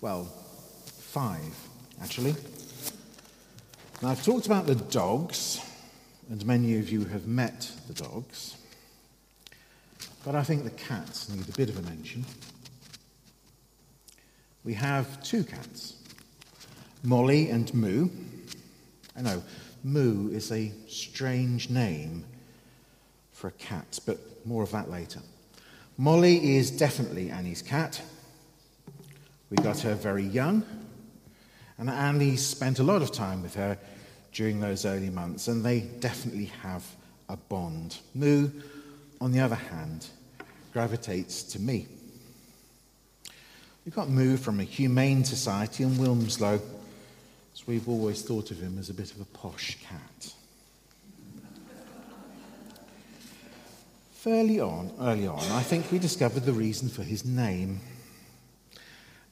Well, 0.00 0.26
five, 0.26 1.58
actually. 2.00 2.36
Now, 4.00 4.10
I've 4.10 4.24
talked 4.24 4.46
about 4.46 4.68
the 4.68 4.76
dogs, 4.76 5.60
and 6.30 6.46
many 6.46 6.78
of 6.78 6.88
you 6.88 7.06
have 7.06 7.26
met 7.26 7.68
the 7.88 7.94
dogs, 7.94 8.56
but 10.24 10.36
I 10.36 10.44
think 10.44 10.62
the 10.62 10.70
cats 10.70 11.28
need 11.28 11.48
a 11.48 11.52
bit 11.52 11.68
of 11.68 11.76
a 11.78 11.82
mention. 11.82 12.24
We 14.62 14.74
have 14.74 15.20
two 15.24 15.42
cats, 15.42 15.94
Molly 17.02 17.50
and 17.50 17.74
Moo. 17.74 18.08
I 19.16 19.22
know, 19.22 19.42
Moo 19.82 20.30
is 20.30 20.52
a 20.52 20.70
strange 20.86 21.70
name 21.70 22.24
for 23.36 23.48
a 23.48 23.52
cat, 23.52 23.98
but 24.06 24.18
more 24.46 24.62
of 24.62 24.72
that 24.72 24.90
later. 24.90 25.20
Molly 25.98 26.56
is 26.56 26.70
definitely 26.70 27.30
Annie's 27.30 27.62
cat. 27.62 28.00
We 29.50 29.56
got 29.58 29.80
her 29.80 29.94
very 29.94 30.24
young, 30.24 30.64
and 31.78 31.88
Annie 31.88 32.36
spent 32.36 32.78
a 32.78 32.82
lot 32.82 33.02
of 33.02 33.12
time 33.12 33.42
with 33.42 33.54
her 33.54 33.78
during 34.32 34.60
those 34.60 34.84
early 34.84 35.10
months, 35.10 35.48
and 35.48 35.64
they 35.64 35.80
definitely 35.80 36.46
have 36.62 36.84
a 37.28 37.36
bond. 37.36 37.98
Moo, 38.14 38.50
on 39.20 39.32
the 39.32 39.40
other 39.40 39.54
hand, 39.54 40.08
gravitates 40.72 41.42
to 41.42 41.60
me. 41.60 41.86
We 43.84 43.92
got 43.92 44.08
Moo 44.08 44.36
from 44.36 44.60
a 44.60 44.64
humane 44.64 45.24
society 45.24 45.84
in 45.84 45.90
Wilmslow 45.90 46.60
so 47.56 47.64
we've 47.66 47.88
always 47.88 48.20
thought 48.20 48.50
of 48.50 48.60
him 48.60 48.78
as 48.78 48.90
a 48.90 48.94
bit 48.94 49.10
of 49.12 49.20
a 49.22 49.24
posh 49.24 49.78
cat. 49.82 50.34
Fairly 54.26 54.58
on, 54.58 54.90
early 54.98 55.28
on, 55.28 55.38
I 55.52 55.62
think 55.62 55.92
we 55.92 56.00
discovered 56.00 56.44
the 56.44 56.52
reason 56.52 56.88
for 56.88 57.04
his 57.04 57.24
name. 57.24 57.78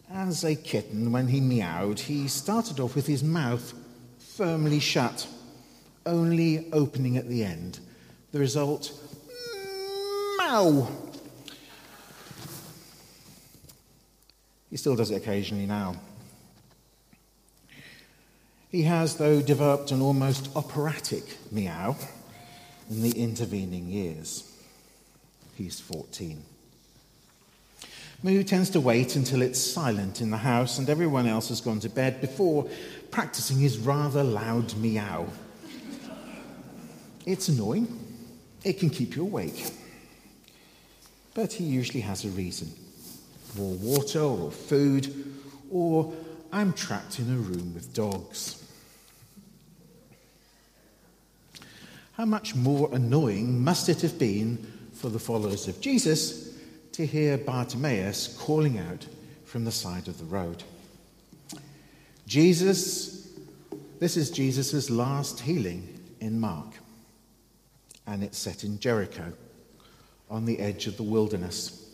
As 0.09 0.44
a 0.44 0.54
kitten, 0.54 1.11
when 1.11 1.26
he 1.26 1.40
meowed, 1.40 1.98
he 1.98 2.28
started 2.28 2.78
off 2.78 2.94
with 2.94 3.09
his 3.09 3.24
mouth 3.24 3.74
firmly 4.20 4.78
shut, 4.78 5.26
only 6.07 6.70
opening 6.72 7.16
at 7.16 7.28
the 7.28 7.42
end. 7.42 7.80
The 8.30 8.38
result, 8.38 8.92
meow. 10.38 10.88
He 14.70 14.76
still 14.76 14.94
does 14.94 15.11
it 15.11 15.16
occasionally 15.16 15.66
now. 15.66 15.96
He 18.70 18.83
has, 18.83 19.16
though, 19.16 19.42
developed 19.42 19.90
an 19.90 20.00
almost 20.00 20.54
operatic 20.54 21.24
meow 21.50 21.96
in 22.88 23.02
the 23.02 23.20
intervening 23.20 23.88
years. 23.88 24.52
He's 25.56 25.80
14. 25.80 26.42
Moo 28.22 28.42
tends 28.42 28.70
to 28.70 28.80
wait 28.80 29.16
until 29.16 29.42
it's 29.42 29.60
silent 29.60 30.20
in 30.20 30.30
the 30.30 30.38
house 30.38 30.78
and 30.78 30.88
everyone 30.88 31.26
else 31.26 31.50
has 31.50 31.60
gone 31.60 31.80
to 31.80 31.88
bed 31.88 32.20
before 32.20 32.68
practicing 33.10 33.58
his 33.58 33.78
rather 33.78 34.24
loud 34.24 34.74
meow. 34.76 35.26
It's 37.26 37.48
annoying. 37.48 38.00
It 38.64 38.78
can 38.78 38.90
keep 38.90 39.14
you 39.14 39.22
awake. 39.22 39.70
But 41.34 41.52
he 41.52 41.64
usually 41.64 42.00
has 42.00 42.24
a 42.24 42.28
reason 42.28 42.72
more 43.56 43.74
water 43.74 44.20
or 44.20 44.50
food, 44.50 45.32
or 45.70 46.12
I'm 46.52 46.72
trapped 46.72 47.18
in 47.18 47.32
a 47.32 47.36
room 47.36 47.74
with 47.74 47.94
dogs. 47.94 48.60
How 52.16 52.24
much 52.24 52.54
more 52.54 52.88
annoying 52.92 53.62
must 53.62 53.88
it 53.88 54.00
have 54.02 54.18
been 54.18 54.66
for 54.94 55.09
the 55.09 55.18
followers 55.18 55.68
of 55.68 55.80
Jesus 55.80 56.54
to 56.92 57.07
hear 57.07 57.37
Bartimaeus 57.37 58.37
calling 58.38 58.78
out 58.78 59.07
from 59.44 59.64
the 59.64 59.72
side 59.72 60.09
of 60.09 60.18
the 60.18 60.24
road? 60.24 60.62
Jesus, 62.26 63.33
this 64.00 64.16
is 64.16 64.30
Jesus' 64.30 64.90
last 64.90 65.40
healing 65.40 66.00
in 66.20 66.40
Mark, 66.40 66.74
and 68.07 68.22
it's 68.22 68.38
set 68.38 68.64
in 68.64 68.78
Jericho 68.78 69.33
on 70.30 70.44
the 70.44 70.59
edge 70.59 70.87
of 70.87 70.96
the 70.96 71.02
wilderness. 71.02 71.87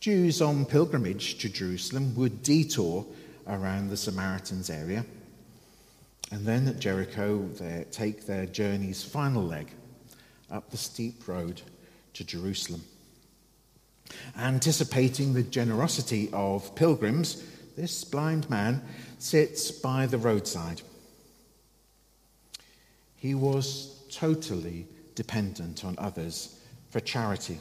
Jews 0.00 0.42
on 0.42 0.64
pilgrimage 0.64 1.38
to 1.38 1.48
Jerusalem 1.48 2.14
would 2.16 2.42
detour 2.42 3.06
around 3.46 3.88
the 3.88 3.96
Samaritans 3.96 4.70
area 4.70 5.04
and 6.32 6.46
then 6.46 6.66
at 6.66 6.78
Jericho, 6.78 7.46
they 7.58 7.84
take 7.90 8.24
their 8.24 8.46
journey's 8.46 9.04
final 9.04 9.44
leg 9.44 9.70
up 10.50 10.70
the 10.70 10.78
steep 10.78 11.28
road 11.28 11.60
to 12.14 12.24
Jerusalem. 12.24 12.82
Anticipating 14.36 15.32
the 15.32 15.42
generosity 15.42 16.28
of 16.32 16.74
pilgrims, 16.74 17.42
this 17.76 18.04
blind 18.04 18.48
man 18.50 18.82
sits 19.18 19.70
by 19.70 20.06
the 20.06 20.18
roadside. 20.18 20.82
He 23.16 23.34
was 23.34 24.02
totally 24.10 24.86
dependent 25.14 25.84
on 25.84 25.94
others 25.98 26.58
for 26.90 27.00
charity 27.00 27.58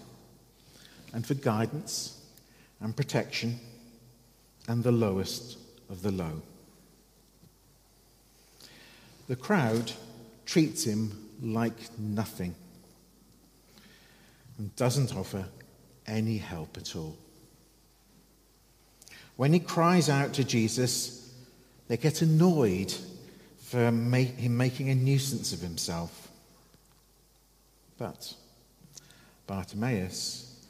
and 1.13 1.25
for 1.25 1.35
guidance 1.35 2.19
and 2.79 2.95
protection 2.95 3.59
and 4.67 4.83
the 4.83 4.91
lowest 4.91 5.57
of 5.89 6.01
the 6.01 6.11
low. 6.11 6.41
The 9.27 9.35
crowd 9.35 9.91
treats 10.45 10.83
him 10.83 11.29
like 11.41 11.97
nothing 11.97 12.55
and 14.61 14.75
doesn't 14.75 15.15
offer 15.15 15.43
any 16.05 16.37
help 16.37 16.77
at 16.77 16.95
all. 16.95 17.17
When 19.35 19.53
he 19.53 19.59
cries 19.59 20.07
out 20.07 20.33
to 20.33 20.43
Jesus, 20.43 21.33
they 21.87 21.97
get 21.97 22.21
annoyed 22.21 22.93
for 23.57 23.87
him 23.87 24.11
making 24.11 24.89
a 24.89 24.93
nuisance 24.93 25.51
of 25.51 25.61
himself. 25.61 26.29
But 27.97 28.35
Bartimaeus 29.47 30.63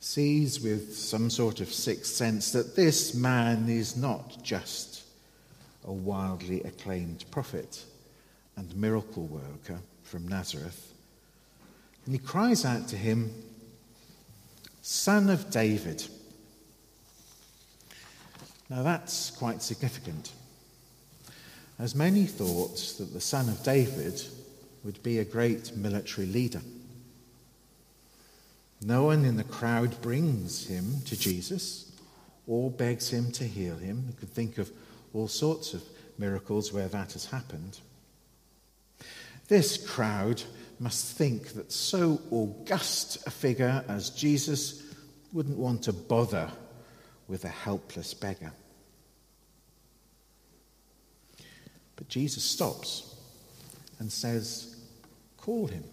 sees 0.00 0.60
with 0.60 0.96
some 0.96 1.30
sort 1.30 1.60
of 1.60 1.72
sixth 1.72 2.16
sense 2.16 2.50
that 2.50 2.74
this 2.74 3.14
man 3.14 3.68
is 3.68 3.96
not 3.96 4.42
just 4.42 5.04
a 5.84 5.92
wildly 5.92 6.60
acclaimed 6.64 7.24
prophet 7.30 7.84
and 8.56 8.74
miracle 8.74 9.26
worker 9.26 9.78
from 10.02 10.26
Nazareth. 10.26 10.92
And 12.08 12.14
he 12.14 12.26
cries 12.26 12.64
out 12.64 12.88
to 12.88 12.96
him, 12.96 13.34
Son 14.80 15.28
of 15.28 15.50
David. 15.50 16.06
Now 18.70 18.82
that's 18.82 19.30
quite 19.30 19.60
significant, 19.60 20.32
as 21.78 21.94
many 21.94 22.24
thought 22.24 22.78
that 22.96 23.12
the 23.12 23.20
son 23.20 23.50
of 23.50 23.62
David 23.62 24.22
would 24.84 25.02
be 25.02 25.18
a 25.18 25.24
great 25.26 25.76
military 25.76 26.26
leader. 26.26 26.62
No 28.82 29.04
one 29.04 29.26
in 29.26 29.36
the 29.36 29.44
crowd 29.44 30.00
brings 30.00 30.66
him 30.66 31.02
to 31.04 31.14
Jesus 31.14 31.92
or 32.46 32.70
begs 32.70 33.10
him 33.10 33.30
to 33.32 33.44
heal 33.44 33.76
him. 33.76 34.04
You 34.06 34.14
could 34.14 34.30
think 34.30 34.56
of 34.56 34.72
all 35.12 35.28
sorts 35.28 35.74
of 35.74 35.82
miracles 36.16 36.72
where 36.72 36.88
that 36.88 37.12
has 37.12 37.26
happened. 37.26 37.80
This 39.48 39.76
crowd 39.86 40.42
must 40.80 41.16
think 41.16 41.54
that 41.54 41.72
so 41.72 42.20
august 42.30 43.26
a 43.26 43.30
figure 43.30 43.84
as 43.88 44.10
Jesus 44.10 44.82
wouldn't 45.32 45.58
want 45.58 45.82
to 45.84 45.92
bother 45.92 46.50
with 47.26 47.44
a 47.44 47.48
helpless 47.48 48.14
beggar. 48.14 48.52
But 51.96 52.08
Jesus 52.08 52.44
stops 52.44 53.14
and 53.98 54.10
says, 54.10 54.76
Call 55.36 55.66
him. 55.66 55.84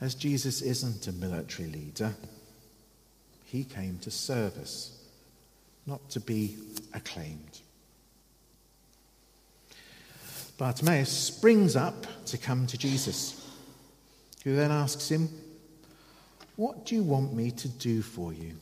As 0.00 0.14
Jesus 0.14 0.60
isn't 0.60 1.06
a 1.06 1.12
military 1.12 1.68
leader, 1.68 2.14
he 3.44 3.64
came 3.64 3.98
to 4.00 4.10
serve 4.10 4.58
us, 4.58 5.02
not 5.86 6.10
to 6.10 6.20
be 6.20 6.56
acclaimed. 6.92 7.60
Bartimaeus 10.58 11.10
springs 11.10 11.76
up 11.76 12.06
to 12.26 12.38
come 12.38 12.66
to 12.66 12.78
Jesus, 12.78 13.46
who 14.42 14.56
then 14.56 14.70
asks 14.70 15.10
him, 15.10 15.28
What 16.56 16.86
do 16.86 16.94
you 16.94 17.02
want 17.02 17.34
me 17.34 17.50
to 17.50 17.68
do 17.68 18.00
for 18.00 18.32
you? 18.32 18.52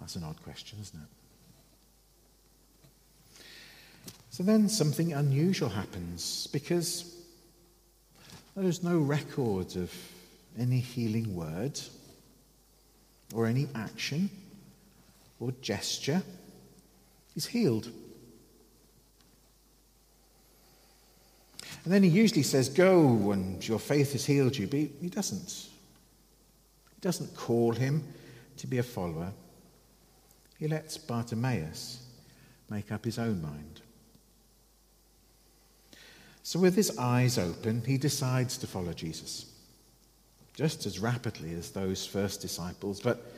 That's 0.00 0.16
an 0.16 0.24
odd 0.24 0.42
question, 0.42 0.78
isn't 0.80 1.00
it? 1.00 3.44
So 4.30 4.42
then 4.42 4.68
something 4.68 5.12
unusual 5.12 5.68
happens 5.68 6.48
because 6.52 7.16
there's 8.56 8.82
no 8.82 8.98
record 8.98 9.76
of 9.76 9.92
any 10.58 10.78
healing 10.78 11.34
word 11.34 11.78
or 13.34 13.46
any 13.46 13.68
action 13.74 14.30
or 15.38 15.52
gesture. 15.60 16.22
He's 17.34 17.46
healed. 17.46 17.90
And 21.84 21.92
then 21.92 22.02
he 22.02 22.08
usually 22.08 22.42
says, 22.42 22.68
Go 22.68 23.32
and 23.32 23.66
your 23.66 23.78
faith 23.78 24.12
has 24.12 24.26
healed 24.26 24.56
you. 24.56 24.66
But 24.66 24.80
he 25.00 25.08
doesn't. 25.08 25.48
He 25.48 27.00
doesn't 27.00 27.34
call 27.36 27.72
him 27.72 28.04
to 28.58 28.66
be 28.66 28.78
a 28.78 28.82
follower. 28.82 29.32
He 30.58 30.68
lets 30.68 30.98
Bartimaeus 30.98 32.02
make 32.68 32.92
up 32.92 33.04
his 33.04 33.18
own 33.18 33.40
mind. 33.40 33.80
So, 36.42 36.58
with 36.58 36.74
his 36.74 36.98
eyes 36.98 37.38
open, 37.38 37.82
he 37.86 37.96
decides 37.96 38.58
to 38.58 38.66
follow 38.66 38.92
Jesus, 38.92 39.46
just 40.54 40.84
as 40.84 40.98
rapidly 40.98 41.54
as 41.54 41.70
those 41.70 42.06
first 42.06 42.40
disciples, 42.40 43.00
but 43.00 43.32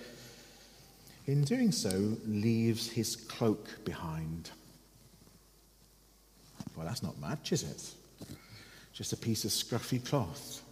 in 1.26 1.44
doing 1.44 1.70
so, 1.70 2.16
leaves 2.26 2.90
his 2.90 3.14
cloak 3.14 3.84
behind. 3.84 4.50
Well, 6.74 6.86
that's 6.86 7.02
not 7.02 7.18
much, 7.20 7.52
is 7.52 7.62
it? 7.62 8.01
Just 8.92 9.12
a 9.12 9.16
piece 9.16 9.44
of 9.44 9.50
scruffy 9.50 10.04
cloth. 10.04 10.62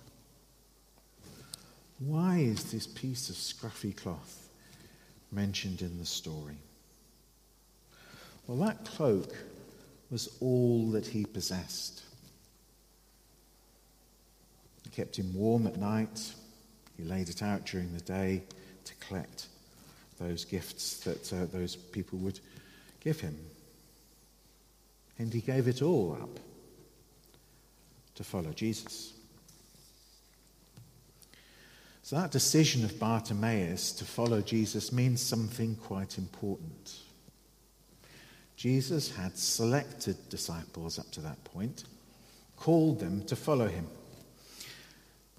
Why 1.98 2.38
is 2.38 2.70
this 2.70 2.86
piece 2.86 3.28
of 3.28 3.36
scruffy 3.36 3.96
cloth 3.96 4.48
mentioned 5.32 5.82
in 5.82 5.98
the 5.98 6.06
story? 6.06 6.56
Well, 8.46 8.58
that 8.58 8.84
cloak 8.84 9.34
was 10.10 10.36
all 10.40 10.90
that 10.90 11.06
he 11.06 11.24
possessed. 11.24 12.02
It 14.84 14.92
kept 14.92 15.18
him 15.18 15.34
warm 15.34 15.66
at 15.66 15.76
night. 15.76 16.32
He 16.96 17.04
laid 17.04 17.28
it 17.28 17.42
out 17.42 17.64
during 17.64 17.92
the 17.94 18.00
day 18.00 18.42
to 18.84 18.94
collect 18.96 19.46
those 20.18 20.44
gifts 20.44 21.00
that 21.00 21.32
uh, 21.32 21.46
those 21.52 21.76
people 21.76 22.18
would 22.18 22.40
give 23.00 23.20
him. 23.20 23.36
And 25.18 25.32
he 25.32 25.40
gave 25.40 25.68
it 25.68 25.80
all 25.80 26.18
up 26.20 26.40
to 28.20 28.24
follow 28.24 28.52
Jesus. 28.52 29.14
So, 32.02 32.16
that 32.16 32.30
decision 32.30 32.84
of 32.84 32.98
Bartimaeus 32.98 33.92
to 33.92 34.04
follow 34.04 34.42
Jesus 34.42 34.92
means 34.92 35.22
something 35.22 35.74
quite 35.76 36.18
important. 36.18 36.98
Jesus 38.56 39.10
had 39.16 39.38
selected 39.38 40.16
disciples 40.28 40.98
up 40.98 41.10
to 41.12 41.22
that 41.22 41.42
point, 41.44 41.84
called 42.56 43.00
them 43.00 43.24
to 43.24 43.36
follow 43.36 43.68
him. 43.68 43.86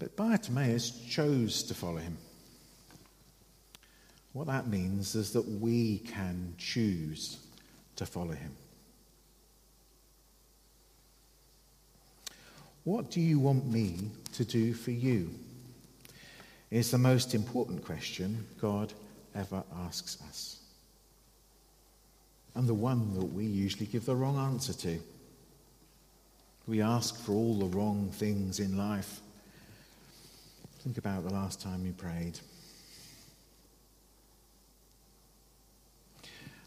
But 0.00 0.16
Bartimaeus 0.16 0.90
chose 1.08 1.62
to 1.64 1.74
follow 1.74 1.98
him. 1.98 2.18
What 4.32 4.48
that 4.48 4.66
means 4.66 5.14
is 5.14 5.32
that 5.34 5.48
we 5.48 5.98
can 5.98 6.54
choose 6.58 7.38
to 7.94 8.06
follow 8.06 8.32
him. 8.32 8.56
What 12.84 13.10
do 13.10 13.20
you 13.20 13.38
want 13.38 13.70
me 13.70 14.10
to 14.32 14.44
do 14.44 14.74
for 14.74 14.90
you? 14.90 15.30
Is 16.70 16.90
the 16.90 16.98
most 16.98 17.34
important 17.34 17.84
question 17.84 18.46
God 18.60 18.92
ever 19.34 19.62
asks 19.84 20.18
us. 20.28 20.58
And 22.54 22.68
the 22.68 22.74
one 22.74 23.14
that 23.14 23.24
we 23.24 23.46
usually 23.46 23.86
give 23.86 24.04
the 24.04 24.16
wrong 24.16 24.36
answer 24.36 24.72
to. 24.74 24.98
We 26.66 26.82
ask 26.82 27.16
for 27.16 27.32
all 27.32 27.58
the 27.58 27.76
wrong 27.76 28.10
things 28.12 28.60
in 28.60 28.76
life. 28.76 29.20
Think 30.80 30.98
about 30.98 31.24
the 31.24 31.32
last 31.32 31.60
time 31.60 31.86
you 31.86 31.92
prayed. 31.92 32.38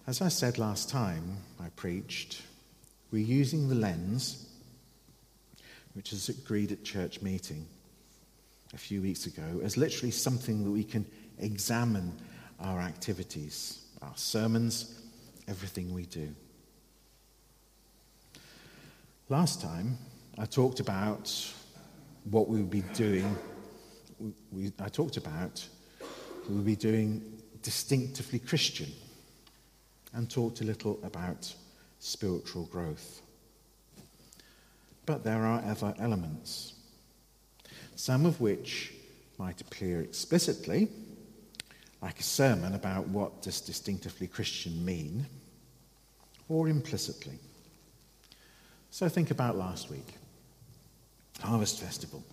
As 0.08 0.22
I 0.22 0.30
said 0.30 0.58
last 0.58 0.90
time 0.90 1.38
I 1.60 1.70
preached, 1.76 2.42
we're 3.12 3.26
using 3.26 3.70
the 3.70 3.76
lens 3.76 4.48
which 5.96 6.14
is 6.14 6.30
agreed 6.30 6.72
at 6.72 6.84
church 6.84 7.22
meeting 7.22 7.66
a 8.74 8.78
few 8.78 9.02
weeks 9.02 9.26
ago, 9.26 9.62
as 9.64 9.78
literally 9.78 10.12
something 10.12 10.64
that 10.64 10.70
we 10.70 10.84
can 10.84 11.06
examine 11.40 12.14
our 12.60 12.80
activities, 12.82 13.86
our 14.02 14.16
sermons, 14.16 15.02
everything 15.48 15.94
we 15.94 16.06
do. 16.06 16.34
Last 19.30 19.62
time, 19.62 19.98
I 20.38 20.46
talked 20.46 20.82
about 20.82 21.34
what 22.30 22.50
we 22.50 22.58
would 22.58 22.70
be 22.70 22.84
doing. 22.94 23.36
We, 24.52 24.72
I 24.80 24.90
talked 24.90 25.18
about 25.18 25.66
we 26.50 26.56
would 26.56 26.66
be 26.66 26.76
doing 26.76 27.42
distinctively 27.62 28.40
Christian 28.40 28.92
and 30.14 30.30
talked 30.30 30.62
a 30.62 30.64
little 30.64 31.00
about 31.04 31.54
spiritual 32.00 32.66
growth. 32.66 33.22
But 35.06 35.24
there 35.24 35.46
are 35.46 35.64
other 35.64 35.94
elements. 36.00 36.74
some 37.96 38.26
of 38.26 38.42
which 38.42 38.94
might 39.38 39.62
appear 39.62 40.02
explicitly, 40.02 40.90
like 42.02 42.20
a 42.20 42.24
sermon 42.24 42.76
about 42.76 43.08
what 43.08 43.42
does 43.42 43.62
distinctively 43.62 44.28
Christian 44.28 44.86
mean, 44.86 45.26
or 46.50 46.68
implicitly. 46.68 47.40
So 48.92 49.10
think 49.10 49.32
about 49.32 49.58
last 49.58 49.90
week, 49.90 50.14
Harvest 51.42 51.80
Festival, 51.80 52.24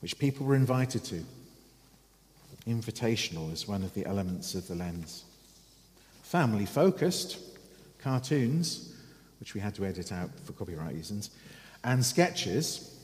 which 0.00 0.18
people 0.18 0.46
were 0.46 0.54
invited 0.54 1.04
to. 1.04 1.24
Invitational 2.66 3.52
is 3.52 3.66
one 3.66 3.82
of 3.82 3.94
the 3.94 4.06
elements 4.06 4.54
of 4.54 4.68
the 4.68 4.74
lens. 4.74 5.24
Family 6.22 6.66
focused, 6.66 7.38
cartoons, 7.98 8.94
which 9.40 9.54
we 9.54 9.60
had 9.60 9.74
to 9.76 9.84
edit 9.84 10.12
out 10.12 10.30
for 10.44 10.52
copyright 10.52 10.94
reasons, 10.94 11.30
and 11.84 12.04
sketches. 12.04 12.94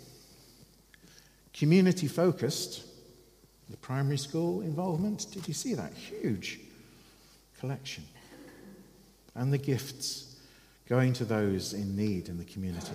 Community 1.53 2.09
focused, 2.09 2.85
the 3.71 3.77
primary 3.77 4.19
school 4.19 4.61
involvement. 4.63 5.27
Did 5.33 5.47
you 5.47 5.55
see 5.55 5.75
that? 5.75 5.93
Huge 5.95 6.61
collection. 7.61 8.05
And 9.35 9.53
the 9.53 9.59
gifts 9.59 10.37
going 10.89 11.13
to 11.15 11.25
those 11.25 11.73
in 11.73 11.97
need 11.97 12.29
in 12.29 12.39
the 12.39 12.45
community. 12.45 12.93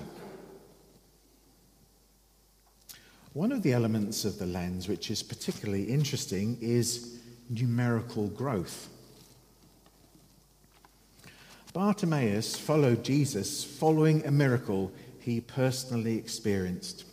One 3.34 3.52
of 3.52 3.64
the 3.64 3.74
elements 3.74 4.26
of 4.26 4.40
the 4.40 4.46
lens 4.46 4.88
which 4.88 5.12
is 5.12 5.24
particularly 5.24 5.84
interesting 5.84 6.58
is 6.62 7.20
numerical 7.50 8.28
growth. 8.28 8.90
Bartimaeus 11.74 12.56
followed 12.56 13.04
Jesus 13.04 13.64
following 13.64 14.26
a 14.26 14.32
miracle 14.32 14.92
he 15.20 15.40
personally 15.40 16.18
experienced. 16.18 17.06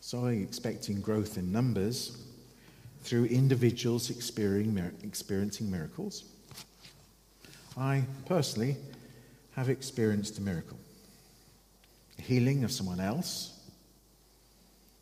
So, 0.00 0.26
expecting 0.26 1.00
growth 1.00 1.36
in 1.36 1.50
numbers 1.50 2.16
through 3.02 3.24
individuals 3.24 4.10
experiencing 4.10 5.70
miracles. 5.70 6.24
I 7.76 8.04
personally 8.26 8.76
have 9.56 9.68
experienced 9.68 10.38
a 10.38 10.42
miracle 10.42 10.76
a 12.18 12.22
healing 12.22 12.64
of 12.64 12.70
someone 12.70 13.00
else 13.00 13.58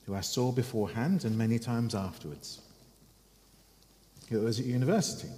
who 0.06 0.14
I 0.14 0.20
saw 0.20 0.52
beforehand 0.52 1.24
and 1.24 1.36
many 1.36 1.58
times 1.58 1.94
afterwards. 1.94 2.60
It 4.30 4.36
was 4.36 4.60
at 4.60 4.66
university 4.66 5.28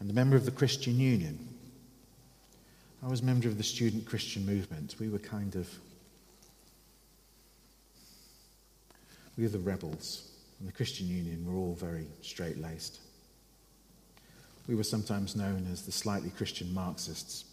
and 0.00 0.10
a 0.10 0.14
member 0.14 0.34
of 0.34 0.46
the 0.46 0.50
Christian 0.50 0.98
Union. 0.98 1.38
I 3.02 3.08
was 3.08 3.20
a 3.20 3.24
member 3.24 3.48
of 3.48 3.58
the 3.58 3.62
student 3.62 4.06
Christian 4.06 4.44
movement. 4.44 4.96
We 4.98 5.08
were 5.08 5.18
kind 5.18 5.54
of, 5.54 5.68
we 9.36 9.44
were 9.44 9.50
the 9.50 9.58
rebels. 9.58 10.26
And 10.58 10.68
the 10.68 10.72
Christian 10.72 11.06
Union 11.06 11.46
were 11.46 11.58
all 11.58 11.74
very 11.74 12.06
straight 12.20 12.58
laced. 12.58 13.00
We 14.68 14.74
were 14.74 14.84
sometimes 14.84 15.34
known 15.34 15.66
as 15.72 15.82
the 15.82 15.92
slightly 15.92 16.30
Christian 16.30 16.72
Marxists. 16.74 17.44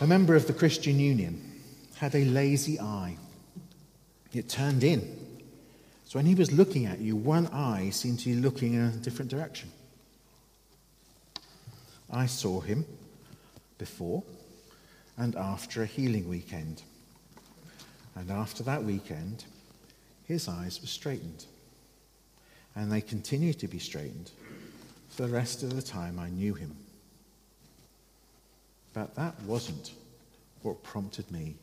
A 0.00 0.06
member 0.06 0.34
of 0.34 0.46
the 0.46 0.54
Christian 0.54 0.98
Union 0.98 1.60
had 1.96 2.14
a 2.14 2.24
lazy 2.24 2.80
eye. 2.80 3.16
It 4.32 4.48
turned 4.48 4.82
in. 4.82 5.00
So 6.06 6.18
when 6.18 6.26
he 6.26 6.34
was 6.34 6.50
looking 6.50 6.86
at 6.86 7.00
you, 7.00 7.16
one 7.16 7.46
eye 7.48 7.90
seemed 7.90 8.20
to 8.20 8.30
be 8.30 8.36
looking 8.36 8.74
in 8.74 8.80
a 8.80 8.90
different 8.92 9.30
direction. 9.30 9.70
I 12.14 12.26
saw 12.26 12.60
him 12.60 12.86
before 13.76 14.22
and 15.16 15.34
after 15.34 15.82
a 15.82 15.86
healing 15.86 16.28
weekend. 16.28 16.82
And 18.14 18.30
after 18.30 18.62
that 18.62 18.84
weekend, 18.84 19.44
his 20.24 20.46
eyes 20.48 20.80
were 20.80 20.86
straightened. 20.86 21.46
And 22.76 22.90
they 22.90 23.00
continued 23.00 23.58
to 23.58 23.68
be 23.68 23.80
straightened 23.80 24.30
for 25.08 25.22
the 25.22 25.28
rest 25.28 25.64
of 25.64 25.74
the 25.74 25.82
time 25.82 26.20
I 26.20 26.28
knew 26.28 26.54
him. 26.54 26.76
But 28.92 29.16
that 29.16 29.40
wasn't 29.42 29.92
what 30.62 30.84
prompted 30.84 31.28
me 31.32 31.56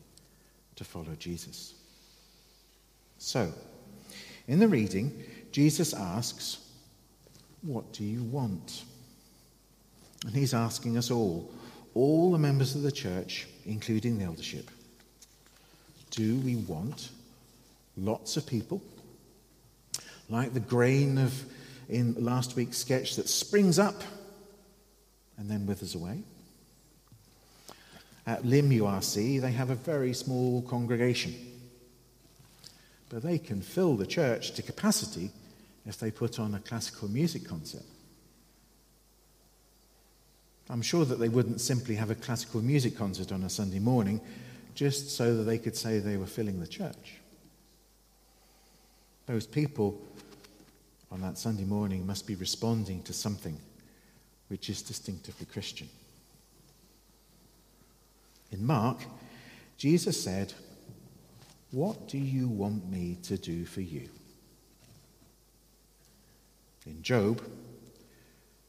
to 0.76 0.84
follow 0.84 1.14
Jesus. 1.18 1.74
So, 3.16 3.52
in 4.48 4.58
the 4.58 4.68
reading, 4.68 5.24
Jesus 5.50 5.94
asks, 5.94 6.58
What 7.62 7.92
do 7.92 8.04
you 8.04 8.22
want? 8.22 8.84
And 10.24 10.34
he's 10.34 10.54
asking 10.54 10.96
us 10.96 11.10
all, 11.10 11.50
all 11.94 12.32
the 12.32 12.38
members 12.38 12.74
of 12.74 12.82
the 12.82 12.92
church, 12.92 13.46
including 13.66 14.18
the 14.18 14.24
eldership, 14.24 14.70
do 16.10 16.36
we 16.38 16.56
want 16.56 17.10
lots 17.96 18.36
of 18.36 18.46
people? 18.46 18.82
Like 20.28 20.54
the 20.54 20.60
grain 20.60 21.18
of 21.18 21.44
in 21.88 22.14
last 22.24 22.56
week's 22.56 22.78
sketch 22.78 23.16
that 23.16 23.28
springs 23.28 23.78
up 23.78 24.02
and 25.36 25.50
then 25.50 25.66
withers 25.66 25.94
away. 25.94 26.22
At 28.26 28.44
Lymm 28.44 28.70
URC, 28.70 29.40
they 29.40 29.52
have 29.52 29.70
a 29.70 29.74
very 29.74 30.14
small 30.14 30.62
congregation. 30.62 31.34
But 33.08 33.22
they 33.22 33.38
can 33.38 33.60
fill 33.60 33.96
the 33.96 34.06
church 34.06 34.52
to 34.52 34.62
capacity 34.62 35.30
if 35.84 35.98
they 35.98 36.10
put 36.10 36.38
on 36.38 36.54
a 36.54 36.60
classical 36.60 37.08
music 37.08 37.46
concert. 37.46 37.82
I'm 40.70 40.82
sure 40.82 41.04
that 41.04 41.18
they 41.18 41.28
wouldn't 41.28 41.60
simply 41.60 41.96
have 41.96 42.10
a 42.10 42.14
classical 42.14 42.62
music 42.62 42.96
concert 42.96 43.32
on 43.32 43.42
a 43.42 43.50
Sunday 43.50 43.78
morning 43.78 44.20
just 44.74 45.10
so 45.10 45.36
that 45.36 45.42
they 45.42 45.58
could 45.58 45.76
say 45.76 45.98
they 45.98 46.16
were 46.16 46.26
filling 46.26 46.60
the 46.60 46.66
church. 46.66 47.16
Those 49.26 49.46
people 49.46 50.00
on 51.10 51.20
that 51.20 51.38
Sunday 51.38 51.64
morning 51.64 52.06
must 52.06 52.26
be 52.26 52.34
responding 52.34 53.02
to 53.02 53.12
something 53.12 53.58
which 54.48 54.70
is 54.70 54.82
distinctively 54.82 55.46
Christian. 55.46 55.88
In 58.50 58.64
Mark, 58.64 58.98
Jesus 59.76 60.22
said, 60.22 60.52
What 61.70 62.08
do 62.08 62.18
you 62.18 62.48
want 62.48 62.90
me 62.90 63.18
to 63.24 63.36
do 63.36 63.64
for 63.64 63.80
you? 63.80 64.08
In 66.86 67.02
Job, 67.02 67.42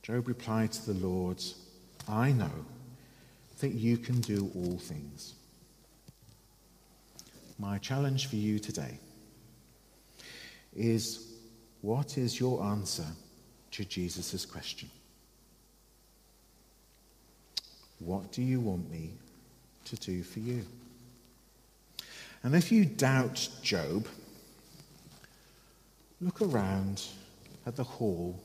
Job 0.04 0.28
replied 0.28 0.72
to 0.74 0.94
the 0.94 1.06
Lord, 1.06 1.42
I 2.08 2.32
know 2.32 2.52
that 3.60 3.74
you 3.74 3.98
can 3.98 4.20
do 4.22 4.52
all 4.56 4.78
things. 4.78 5.34
My 7.60 7.78
challenge 7.78 8.28
for 8.28 8.36
you 8.36 8.60
today 8.60 8.98
is 10.76 11.34
what 11.82 12.18
is 12.18 12.40
your 12.40 12.64
answer 12.64 13.06
to 13.72 13.86
Jesus' 13.86 14.46
question? 14.46 14.90
What 18.00 18.32
do 18.32 18.42
you 18.42 18.60
want 18.60 18.92
me 18.92 19.12
to 19.86 19.96
do 19.96 20.24
for 20.24 20.40
you? 20.40 20.66
And 22.44 22.54
if 22.56 22.72
you 22.72 22.84
doubt 22.84 23.48
Job, 23.62 24.08
look 26.20 26.42
around 26.42 27.04
at 27.66 27.76
the 27.76 27.84
hall 27.84 28.38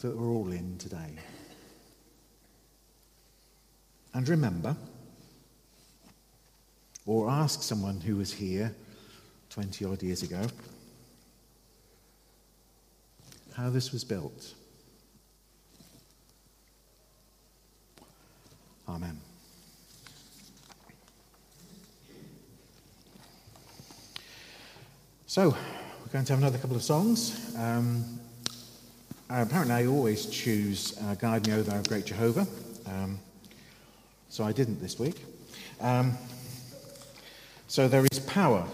that 0.00 0.16
we're 0.16 0.30
all 0.30 0.50
in 0.50 0.76
today. 0.78 1.16
And 4.14 4.28
remember, 4.28 4.76
or 7.04 7.28
ask 7.28 7.62
someone 7.62 8.00
who 8.00 8.16
was 8.16 8.32
here 8.32 8.74
20 9.50 9.84
odd 9.84 10.02
years 10.02 10.22
ago 10.22 10.46
how 13.56 13.70
this 13.70 13.92
was 13.92 14.04
built. 14.04 14.54
Amen. 18.88 19.18
So, 25.26 25.50
we're 25.50 26.12
going 26.12 26.24
to 26.24 26.32
have 26.32 26.40
another 26.40 26.58
couple 26.58 26.76
of 26.76 26.82
songs. 26.82 27.56
Um, 27.58 28.20
apparently, 29.28 29.74
I 29.74 29.86
always 29.86 30.26
choose 30.26 30.96
uh, 31.02 31.14
Guide 31.16 31.46
Me, 31.46 31.54
O 31.54 31.62
Thou 31.62 31.82
Great 31.82 32.06
Jehovah. 32.06 32.46
Um, 32.86 33.18
so 34.34 34.42
I 34.42 34.50
didn't 34.50 34.80
this 34.80 34.98
week. 34.98 35.24
Um, 35.80 36.18
so 37.68 37.86
there 37.86 38.04
is 38.10 38.18
power 38.18 38.66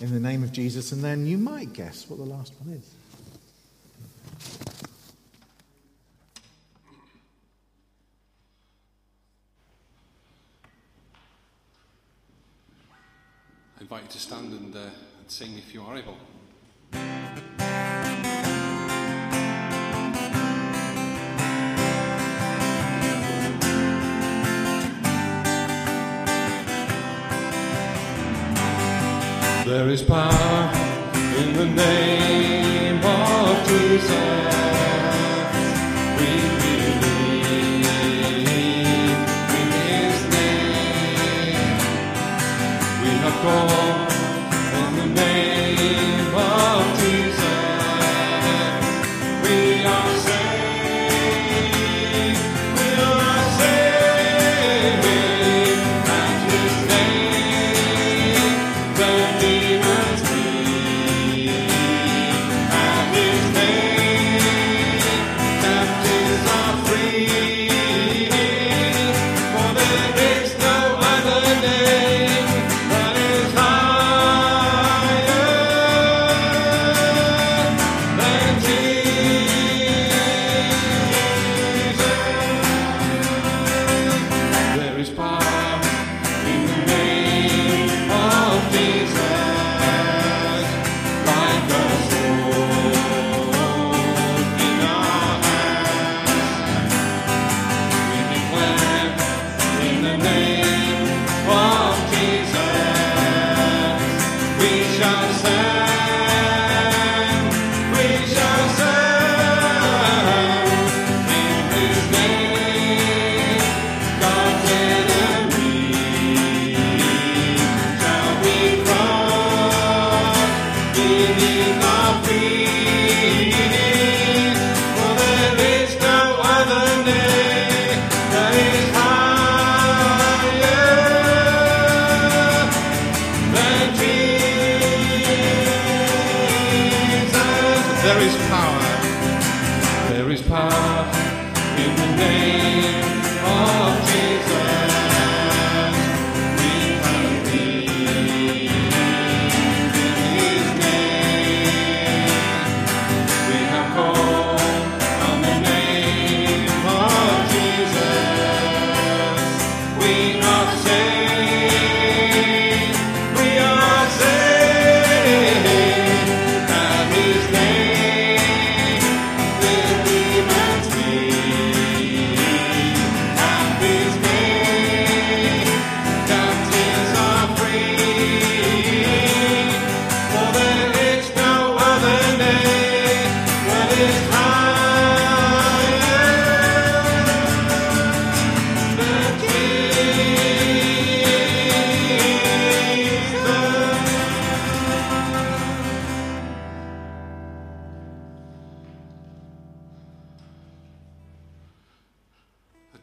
in 0.00 0.12
the 0.12 0.18
name 0.18 0.42
of 0.42 0.50
Jesus, 0.50 0.90
and 0.90 1.04
then 1.04 1.24
you 1.24 1.38
might 1.38 1.72
guess 1.72 2.10
what 2.10 2.16
the 2.16 2.24
last 2.24 2.52
one 2.58 2.74
is. 2.74 2.94
I 13.78 13.82
invite 13.82 14.02
you 14.02 14.08
to 14.08 14.18
stand 14.18 14.52
and, 14.52 14.74
uh, 14.74 14.80
and 14.80 15.28
sing 15.28 15.56
if 15.56 15.72
you 15.72 15.82
are 15.82 15.96
able. 15.96 16.16
There 29.68 29.90
is 29.90 30.00
power 30.02 30.72
in 31.36 31.52
the 31.52 31.66
name 31.66 33.04
of 33.04 33.68
Jesus. 33.68 34.54
We 36.16 36.30
believe 36.64 37.84
in 39.60 39.68
His 39.76 40.16
name. 40.32 41.76
We 43.02 43.10
have 43.20 43.36
called. 43.42 43.87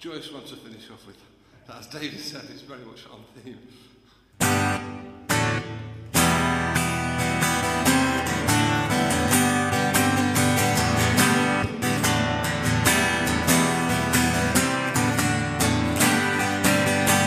Just 0.05 0.31
one 0.31 0.43
to 0.43 0.55
finish 0.55 0.91
off 0.91 1.07
with 1.07 1.17
that. 1.65 1.79
As 1.79 1.87
David 1.87 2.19
said, 2.19 2.43
it's 2.51 2.61
very 2.61 2.85
much 2.85 3.07
on 3.11 3.23
theme. 3.41 3.57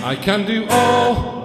I 0.05 0.17
can 0.23 0.47
do 0.47 0.65
all 0.71 1.38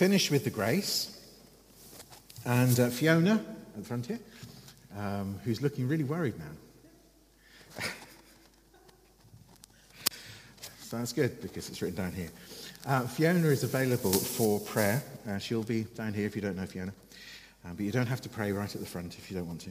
finish 0.00 0.30
with 0.30 0.44
the 0.44 0.50
grace. 0.50 1.20
And 2.46 2.80
uh, 2.80 2.88
Fiona 2.88 3.34
at 3.34 3.76
the 3.76 3.84
front 3.84 4.06
here, 4.06 4.18
um, 4.96 5.38
who's 5.44 5.60
looking 5.60 5.86
really 5.88 6.04
worried 6.04 6.38
now. 6.38 7.84
so 10.80 10.96
that's 10.96 11.12
good 11.12 11.42
because 11.42 11.68
it's 11.68 11.82
written 11.82 12.02
down 12.02 12.12
here. 12.12 12.30
Uh, 12.86 13.02
Fiona 13.02 13.48
is 13.48 13.62
available 13.62 14.14
for 14.14 14.58
prayer. 14.60 15.02
Uh, 15.28 15.36
she'll 15.36 15.64
be 15.64 15.82
down 15.82 16.14
here 16.14 16.24
if 16.24 16.34
you 16.34 16.40
don't 16.40 16.56
know 16.56 16.64
Fiona. 16.64 16.94
Uh, 17.66 17.74
but 17.76 17.84
you 17.84 17.92
don't 17.92 18.06
have 18.06 18.22
to 18.22 18.30
pray 18.30 18.52
right 18.52 18.74
at 18.74 18.80
the 18.80 18.86
front 18.86 19.18
if 19.18 19.30
you 19.30 19.36
don't 19.36 19.48
want 19.48 19.60
to. 19.60 19.70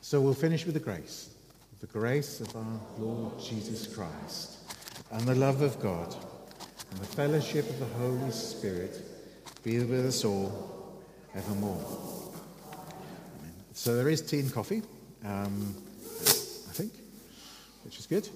So 0.00 0.22
we'll 0.22 0.32
finish 0.32 0.64
with 0.64 0.72
the 0.72 0.80
grace. 0.80 1.34
The 1.80 1.86
grace 1.88 2.40
of 2.40 2.56
our 2.56 2.80
Lord 2.98 3.38
Jesus 3.44 3.94
Christ, 3.94 4.56
and 5.10 5.20
the 5.28 5.34
love 5.34 5.60
of 5.60 5.78
God, 5.80 6.16
and 6.96 7.04
the 7.04 7.14
fellowship 7.14 7.68
of 7.68 7.78
the 7.78 7.86
Holy 7.98 8.30
Spirit 8.30 9.02
be 9.62 9.80
with 9.80 10.06
us 10.06 10.24
all 10.24 11.02
evermore. 11.34 11.78
Amen. 12.72 13.52
So 13.74 13.96
there 13.96 14.08
is 14.08 14.22
tea 14.22 14.40
and 14.40 14.52
coffee, 14.52 14.82
um, 15.22 15.74
I 16.00 16.72
think, 16.72 16.92
which 17.84 17.98
is 17.98 18.06
good. 18.06 18.26